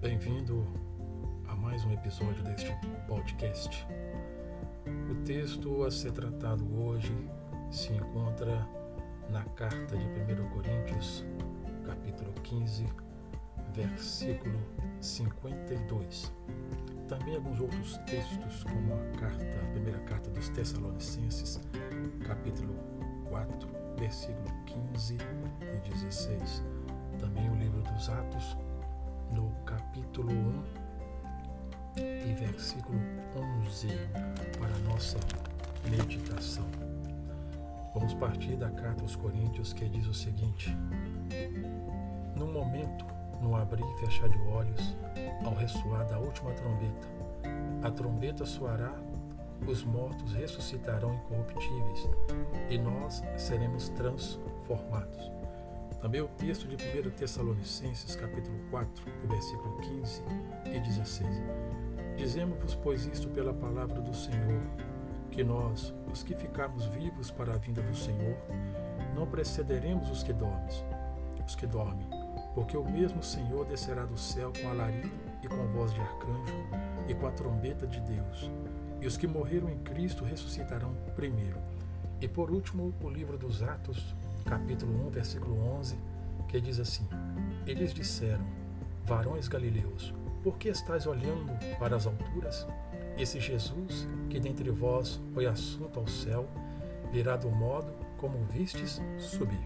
Bem-vindo 0.00 0.66
a 1.48 1.54
mais 1.54 1.84
um 1.84 1.92
episódio 1.92 2.42
deste 2.44 2.72
podcast. 3.06 3.86
O 5.10 5.14
texto 5.24 5.84
a 5.84 5.90
ser 5.90 6.12
tratado 6.12 6.64
hoje 6.80 7.14
se 7.70 7.92
encontra 7.92 8.66
na 9.30 9.44
carta 9.56 9.96
de 9.96 10.04
1 10.04 10.48
Coríntios, 10.50 11.24
capítulo 11.84 12.32
15, 12.42 12.86
versículo 13.74 14.58
52. 15.00 16.32
Também 17.08 17.36
alguns 17.36 17.60
outros 17.60 17.98
textos, 18.06 18.64
como 18.64 18.94
a 18.94 19.18
carta, 19.18 19.44
a 19.44 19.70
primeira 19.72 19.98
carta 20.00 20.30
dos 20.30 20.48
Tessalonicenses, 20.48 21.60
capítulo 22.26 22.74
4, 23.28 23.68
versículo 23.98 24.48
15 24.64 25.18
e 25.60 25.90
16. 25.90 26.64
Também 27.18 27.50
o 27.50 27.54
livro 27.56 27.82
dos 27.82 28.08
Atos, 28.08 28.56
no 29.32 29.50
capítulo 29.66 30.32
1 30.32 30.64
e 31.96 32.34
versículo 32.34 32.98
11, 33.66 33.88
para 34.58 34.78
nossa 34.90 35.18
meditação. 35.90 36.64
Vamos 37.94 38.14
partir 38.14 38.56
da 38.56 38.70
carta 38.70 39.02
aos 39.02 39.14
Coríntios 39.14 39.72
que 39.72 39.88
diz 39.88 40.06
o 40.06 40.14
seguinte: 40.14 40.76
No 42.34 42.46
momento 42.46 43.13
no 43.44 43.54
abrir 43.56 43.84
e 43.84 43.98
fechar 44.00 44.28
de 44.28 44.38
olhos, 44.48 44.96
ao 45.44 45.54
ressoar 45.54 46.06
da 46.06 46.18
última 46.18 46.52
trombeta. 46.52 47.08
A 47.82 47.90
trombeta 47.90 48.46
soará, 48.46 48.94
os 49.68 49.84
mortos 49.84 50.32
ressuscitarão 50.32 51.14
incorruptíveis 51.14 52.08
e 52.70 52.78
nós 52.78 53.22
seremos 53.36 53.90
transformados. 53.90 55.30
Também 56.00 56.22
o 56.22 56.28
texto 56.28 56.66
de 56.66 56.74
1 56.74 57.10
Tessalonicenses, 57.10 58.16
capítulo 58.16 58.58
4, 58.70 59.04
versículo 59.26 59.76
15 59.80 60.22
e 60.66 60.80
16. 60.80 61.42
Dizemos-vos, 62.16 62.74
pois, 62.74 63.06
isto 63.06 63.28
pela 63.28 63.52
palavra 63.52 64.00
do 64.00 64.14
Senhor, 64.14 64.60
que 65.30 65.42
nós, 65.42 65.94
os 66.12 66.22
que 66.22 66.34
ficarmos 66.34 66.86
vivos 66.86 67.30
para 67.30 67.54
a 67.54 67.58
vinda 67.58 67.82
do 67.82 67.94
Senhor, 67.94 68.36
não 69.14 69.26
precederemos 69.26 70.10
os 70.10 70.22
que 70.22 70.32
dormem, 70.32 70.68
os 71.46 71.54
que 71.54 71.66
dormem, 71.66 72.06
porque 72.54 72.76
o 72.76 72.84
mesmo 72.84 73.22
Senhor 73.22 73.66
descerá 73.66 74.04
do 74.04 74.16
céu 74.16 74.52
com 74.60 74.68
alarido 74.68 75.10
e 75.42 75.48
com 75.48 75.66
voz 75.68 75.92
de 75.92 76.00
arcanjo 76.00 76.54
e 77.08 77.14
com 77.14 77.26
a 77.26 77.32
trombeta 77.32 77.86
de 77.86 78.00
Deus. 78.00 78.50
E 79.00 79.06
os 79.06 79.16
que 79.16 79.26
morreram 79.26 79.68
em 79.68 79.78
Cristo 79.78 80.24
ressuscitarão 80.24 80.94
primeiro. 81.16 81.58
E 82.20 82.28
por 82.28 82.50
último, 82.50 82.94
o 83.02 83.10
livro 83.10 83.36
dos 83.36 83.62
Atos, 83.62 84.14
capítulo 84.44 85.08
1, 85.08 85.10
versículo 85.10 85.58
11, 85.78 85.98
que 86.48 86.60
diz 86.60 86.78
assim: 86.78 87.06
Eles 87.66 87.92
disseram: 87.92 88.44
Varões 89.04 89.48
galileus, 89.48 90.14
por 90.42 90.56
que 90.56 90.68
estáis 90.68 91.06
olhando 91.06 91.52
para 91.78 91.96
as 91.96 92.06
alturas? 92.06 92.66
Esse 93.18 93.38
Jesus, 93.40 94.08
que 94.30 94.40
dentre 94.40 94.70
vós 94.70 95.20
foi 95.34 95.46
assunto 95.46 96.00
ao 96.00 96.06
céu, 96.06 96.48
virá 97.12 97.36
do 97.36 97.50
modo 97.50 97.92
como 98.16 98.38
vistes 98.46 99.00
subir. 99.18 99.60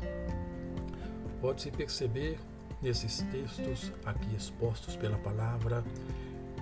Pode-se 1.41 1.71
perceber 1.71 2.39
nesses 2.81 3.23
textos 3.31 3.93
aqui 4.05 4.35
expostos 4.35 4.97
pela 4.97 5.19
palavra, 5.19 5.85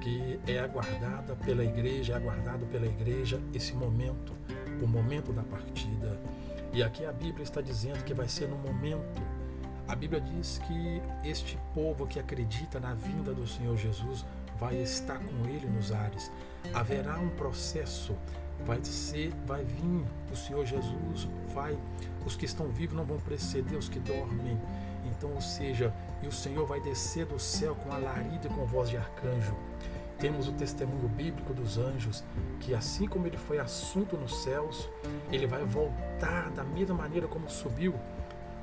que 0.01 0.39
é 0.47 0.59
aguardada 0.59 1.35
pela 1.37 1.65
igreja, 1.65 2.15
é 2.15 2.17
aguardado 2.17 2.67
pela 2.67 2.87
igreja 2.87 3.41
esse 3.53 3.75
momento, 3.75 4.33
o 4.83 4.87
momento 4.87 5.33
da 5.33 5.43
partida. 5.43 6.21
E 6.73 6.83
aqui 6.83 7.05
a 7.05 7.13
Bíblia 7.13 7.43
está 7.43 7.61
dizendo 7.61 8.05
que 8.05 8.15
vai 8.15 8.29
ser 8.29 8.49
no 8.49 8.57
momento. 8.57 9.23
A 9.89 9.95
Bíblia 9.95 10.21
diz 10.21 10.61
que 10.67 11.03
este 11.29 11.59
povo 11.73 12.07
que 12.07 12.19
acredita 12.19 12.81
na 12.81 12.95
vinda 12.95 13.33
do 13.33 13.47
Senhor 13.47 13.77
Jesus 13.77 14.25
vai 14.59 14.77
estar 14.77 15.19
com 15.19 15.49
ele 15.49 15.67
nos 15.67 15.93
ares. 15.93 16.31
Haverá 16.75 17.19
um 17.19 17.31
processo, 17.31 18.17
vai 18.65 18.83
ser, 18.85 19.33
vai 19.47 19.65
vir 19.65 20.05
o 20.33 20.37
Senhor 20.37 20.67
Jesus, 20.67 21.29
vai 21.55 21.79
os 22.27 22.35
que 22.35 22.45
estão 22.45 22.69
vivos 22.69 22.97
não 22.97 23.05
vão 23.05 23.19
preceder 23.19 23.79
os 23.79 23.89
que 23.89 24.01
dormem. 24.01 24.61
Então, 25.17 25.33
ou 25.33 25.41
seja, 25.41 25.93
e 26.23 26.27
o 26.27 26.33
Senhor 26.33 26.67
vai 26.67 26.81
descer 26.81 27.25
do 27.27 27.39
céu 27.39 27.75
com 27.75 27.93
alarido 27.93 28.47
e 28.47 28.51
com 28.51 28.67
voz 28.67 28.91
de 28.91 28.97
arcanjo. 28.97 29.55
Temos 30.19 30.49
o 30.49 30.53
testemunho 30.53 31.09
bíblico 31.09 31.53
dos 31.53 31.79
anjos, 31.79 32.25
que 32.61 32.75
assim 32.75 33.07
como 33.07 33.27
ele 33.27 33.37
foi 33.37 33.59
assunto 33.59 34.17
nos 34.17 34.43
céus, 34.43 34.89
ele 35.31 35.47
vai 35.47 35.65
voltar 35.65 36.51
da 36.51 36.65
mesma 36.65 36.95
maneira 36.95 37.29
como 37.29 37.49
subiu. 37.51 37.95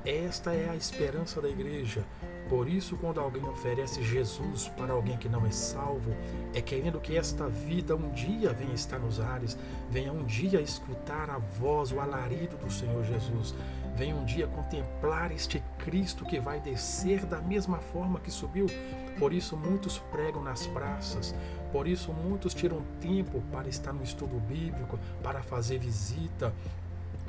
Esta 0.04 0.52
é 0.52 0.68
a 0.68 0.76
esperança 0.76 1.40
da 1.40 1.48
igreja. 1.48 2.04
Por 2.48 2.68
isso, 2.68 2.96
quando 2.98 3.20
alguém 3.20 3.42
oferece 3.44 4.02
Jesus 4.02 4.68
para 4.76 4.92
alguém 4.92 5.16
que 5.16 5.30
não 5.30 5.46
é 5.46 5.50
salvo, 5.50 6.14
é 6.52 6.60
querendo 6.60 7.00
que 7.00 7.16
esta 7.16 7.48
vida 7.48 7.96
um 7.96 8.10
dia 8.10 8.52
venha 8.52 8.74
estar 8.74 8.98
nos 8.98 9.18
ares, 9.18 9.56
venha 9.88 10.12
um 10.12 10.24
dia 10.24 10.60
escutar 10.60 11.30
a 11.30 11.38
voz, 11.38 11.90
o 11.90 12.00
alarido 12.00 12.56
do 12.58 12.70
Senhor 12.70 13.02
Jesus, 13.04 13.54
venha 13.96 14.14
um 14.14 14.24
dia 14.24 14.46
contemplar 14.46 15.30
este 15.32 15.62
Cristo 15.78 16.24
que 16.24 16.40
vai 16.40 16.60
descer 16.60 17.24
da 17.24 17.40
mesma 17.40 17.78
forma 17.78 18.20
que 18.20 18.30
subiu. 18.30 18.66
Por 19.18 19.32
isso, 19.32 19.56
muitos 19.56 19.98
pregam 20.10 20.42
nas 20.42 20.66
praças, 20.66 21.34
por 21.70 21.86
isso, 21.86 22.12
muitos 22.12 22.52
tiram 22.52 22.82
tempo 23.00 23.40
para 23.52 23.68
estar 23.68 23.92
no 23.92 24.02
estudo 24.02 24.40
bíblico, 24.40 24.98
para 25.22 25.42
fazer 25.42 25.78
visita, 25.78 26.52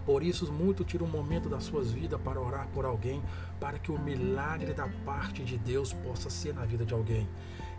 por 0.05 0.21
isso, 0.21 0.51
muitos 0.51 0.85
tiram 0.85 1.07
um 1.07 1.09
momento 1.09 1.49
das 1.49 1.63
suas 1.63 1.91
vidas 1.91 2.21
para 2.21 2.39
orar 2.39 2.67
por 2.73 2.85
alguém, 2.85 3.23
para 3.59 3.79
que 3.79 3.91
o 3.91 3.97
milagre 3.97 4.73
da 4.73 4.87
parte 5.03 5.43
de 5.43 5.57
Deus 5.57 5.93
possa 5.93 6.29
ser 6.29 6.53
na 6.53 6.63
vida 6.63 6.85
de 6.85 6.93
alguém. 6.93 7.27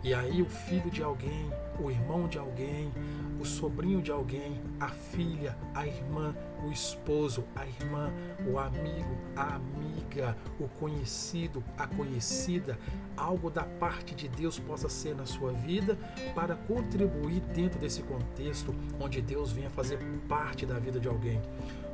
E 0.03 0.13
aí, 0.13 0.41
o 0.41 0.45
filho 0.45 0.89
de 0.89 1.01
alguém, 1.03 1.51
o 1.79 1.89
irmão 1.89 2.27
de 2.27 2.37
alguém, 2.37 2.91
o 3.39 3.45
sobrinho 3.45 4.01
de 4.01 4.11
alguém, 4.11 4.61
a 4.79 4.89
filha, 4.89 5.57
a 5.73 5.85
irmã, 5.85 6.35
o 6.65 6.71
esposo, 6.71 7.43
a 7.55 7.65
irmã, 7.65 8.11
o 8.47 8.57
amigo, 8.57 9.17
a 9.35 9.55
amiga, 9.55 10.37
o 10.59 10.67
conhecido, 10.67 11.63
a 11.77 11.87
conhecida, 11.87 12.77
algo 13.15 13.49
da 13.49 13.63
parte 13.63 14.15
de 14.15 14.27
Deus 14.27 14.59
possa 14.59 14.87
ser 14.89 15.15
na 15.15 15.25
sua 15.25 15.51
vida 15.51 15.97
para 16.33 16.55
contribuir 16.55 17.41
dentro 17.53 17.79
desse 17.79 18.01
contexto 18.03 18.73
onde 18.99 19.21
Deus 19.21 19.51
venha 19.51 19.69
fazer 19.69 19.99
parte 20.27 20.65
da 20.65 20.79
vida 20.79 20.99
de 20.99 21.07
alguém 21.07 21.41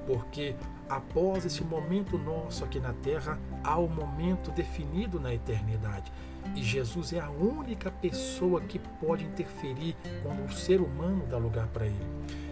porque 0.05 0.55
após 0.89 1.45
esse 1.45 1.63
momento 1.63 2.17
nosso 2.17 2.63
aqui 2.63 2.79
na 2.79 2.93
terra, 2.93 3.39
há 3.63 3.79
um 3.79 3.87
momento 3.87 4.51
definido 4.51 5.19
na 5.19 5.33
eternidade. 5.33 6.11
E 6.55 6.61
Jesus 6.61 7.13
é 7.13 7.19
a 7.19 7.29
única 7.29 7.89
pessoa 7.89 8.61
que 8.61 8.79
pode 8.79 9.25
interferir 9.25 9.95
quando 10.21 10.45
o 10.45 10.51
ser 10.51 10.81
humano 10.81 11.25
dá 11.27 11.37
lugar 11.37 11.67
para 11.67 11.85
ele. 11.85 12.07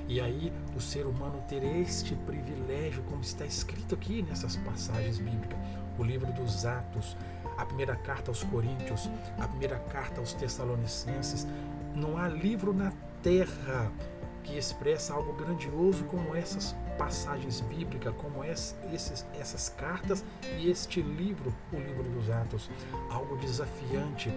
E 0.08 0.20
aí 0.20 0.52
o 0.76 0.82
ser 0.82 1.06
humano 1.06 1.42
ter 1.48 1.64
este 1.64 2.16
privilégio, 2.16 3.04
como 3.04 3.22
está 3.22 3.46
escrito 3.46 3.96
aqui 3.96 4.22
nessas 4.22 4.58
passagens 4.58 5.20
bíblicas, 5.20 5.58
o 5.98 6.04
livro 6.04 6.32
dos 6.34 6.66
Atos, 6.66 7.16
a 7.58 7.66
primeira 7.66 7.96
carta 7.96 8.32
aos 8.32 8.44
Coríntios, 8.44 9.10
a 9.40 9.48
primeira 9.48 9.78
carta 9.80 10.20
aos 10.20 10.34
Tessalonicenses, 10.34 11.48
não 11.96 12.18
há 12.18 12.28
livro 12.28 12.74
na 12.74 12.92
terra 13.22 13.92
que 14.44 14.58
expressa 14.58 15.14
algo 15.14 15.34
grandioso 15.34 16.04
como 16.06 16.36
essas 16.36 16.76
passagens 16.98 17.62
bíblicas, 17.62 18.14
como 18.18 18.44
esses, 18.44 19.26
essas 19.40 19.70
cartas 19.70 20.24
e 20.58 20.70
este 20.70 21.02
livro, 21.02 21.54
o 21.72 21.78
livro 21.78 22.04
dos 22.04 22.30
Atos. 22.30 22.70
Algo 23.10 23.38
desafiante, 23.38 24.32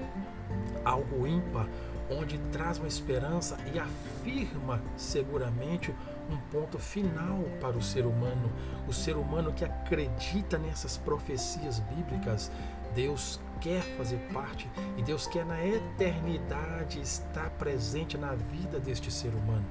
algo 0.84 1.26
ímpar, 1.26 1.68
onde 2.10 2.38
traz 2.52 2.78
uma 2.78 2.88
esperança 2.88 3.56
e 3.72 3.78
afirma 3.78 4.82
seguramente 4.96 5.94
um 6.30 6.36
ponto 6.50 6.78
final 6.78 7.42
para 7.60 7.76
o 7.76 7.82
ser 7.82 8.06
humano. 8.06 8.50
O 8.88 8.92
ser 8.92 9.16
humano 9.16 9.52
que 9.52 9.64
acredita 9.64 10.58
nessas 10.58 10.96
profecias 10.96 11.80
bíblicas, 11.80 12.50
Deus 12.94 13.40
quer 13.60 13.82
fazer 13.96 14.18
parte 14.32 14.70
e 14.96 15.02
Deus 15.02 15.26
quer 15.26 15.44
na 15.44 15.64
eternidade 15.64 17.00
estar 17.00 17.50
presente 17.50 18.16
na 18.18 18.34
vida 18.34 18.78
deste 18.78 19.10
ser 19.10 19.30
humano. 19.34 19.64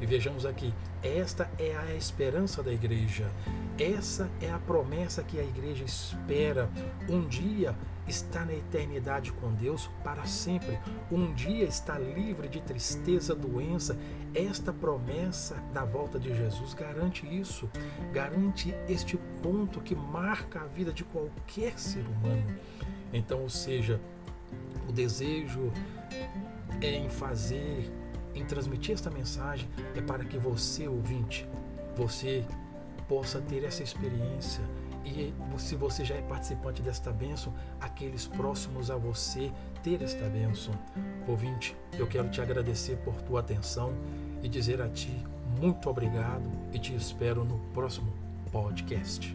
E 0.00 0.06
vejamos 0.06 0.46
aqui, 0.46 0.72
esta 1.02 1.50
é 1.58 1.76
a 1.76 1.94
esperança 1.94 2.62
da 2.62 2.72
igreja. 2.72 3.30
Essa 3.78 4.30
é 4.40 4.50
a 4.50 4.58
promessa 4.58 5.24
que 5.24 5.40
a 5.40 5.42
igreja 5.42 5.84
espera. 5.84 6.70
Um 7.08 7.26
dia 7.26 7.76
está 8.06 8.44
na 8.44 8.54
eternidade 8.54 9.32
com 9.32 9.52
Deus 9.54 9.90
para 10.04 10.24
sempre. 10.24 10.78
Um 11.10 11.34
dia 11.34 11.64
está 11.64 11.98
livre 11.98 12.48
de 12.48 12.60
tristeza, 12.60 13.34
doença. 13.34 13.98
Esta 14.34 14.72
promessa 14.72 15.56
da 15.74 15.84
volta 15.84 16.18
de 16.18 16.34
Jesus 16.34 16.74
garante 16.74 17.26
isso. 17.26 17.68
Garante 18.12 18.74
este 18.88 19.16
ponto 19.42 19.80
que 19.80 19.96
marca 19.96 20.60
a 20.60 20.66
vida 20.66 20.92
de 20.92 21.04
qualquer 21.04 21.76
ser 21.78 22.04
humano. 22.06 22.56
Então, 23.12 23.42
ou 23.42 23.50
seja, 23.50 24.00
o 24.88 24.92
desejo 24.92 25.72
é 26.80 26.94
em 26.96 27.10
fazer 27.10 27.90
em 28.38 28.44
transmitir 28.44 28.94
esta 28.94 29.10
mensagem 29.10 29.68
é 29.94 30.00
para 30.00 30.24
que 30.24 30.38
você, 30.38 30.88
ouvinte, 30.88 31.48
você 31.96 32.44
possa 33.08 33.40
ter 33.40 33.64
essa 33.64 33.82
experiência 33.82 34.62
e 35.04 35.32
se 35.56 35.74
você 35.74 36.04
já 36.04 36.14
é 36.14 36.22
participante 36.22 36.82
desta 36.82 37.10
bênção, 37.10 37.52
aqueles 37.80 38.26
próximos 38.26 38.90
a 38.90 38.96
você 38.96 39.50
ter 39.82 40.02
esta 40.02 40.28
bênção. 40.28 40.74
Ouvinte, 41.26 41.74
eu 41.94 42.06
quero 42.06 42.28
te 42.28 42.40
agradecer 42.40 42.96
por 42.98 43.14
tua 43.22 43.40
atenção 43.40 43.94
e 44.42 44.48
dizer 44.48 44.82
a 44.82 44.88
ti 44.88 45.24
muito 45.58 45.88
obrigado 45.88 46.48
e 46.72 46.78
te 46.78 46.94
espero 46.94 47.44
no 47.44 47.58
próximo 47.72 48.12
podcast. 48.52 49.32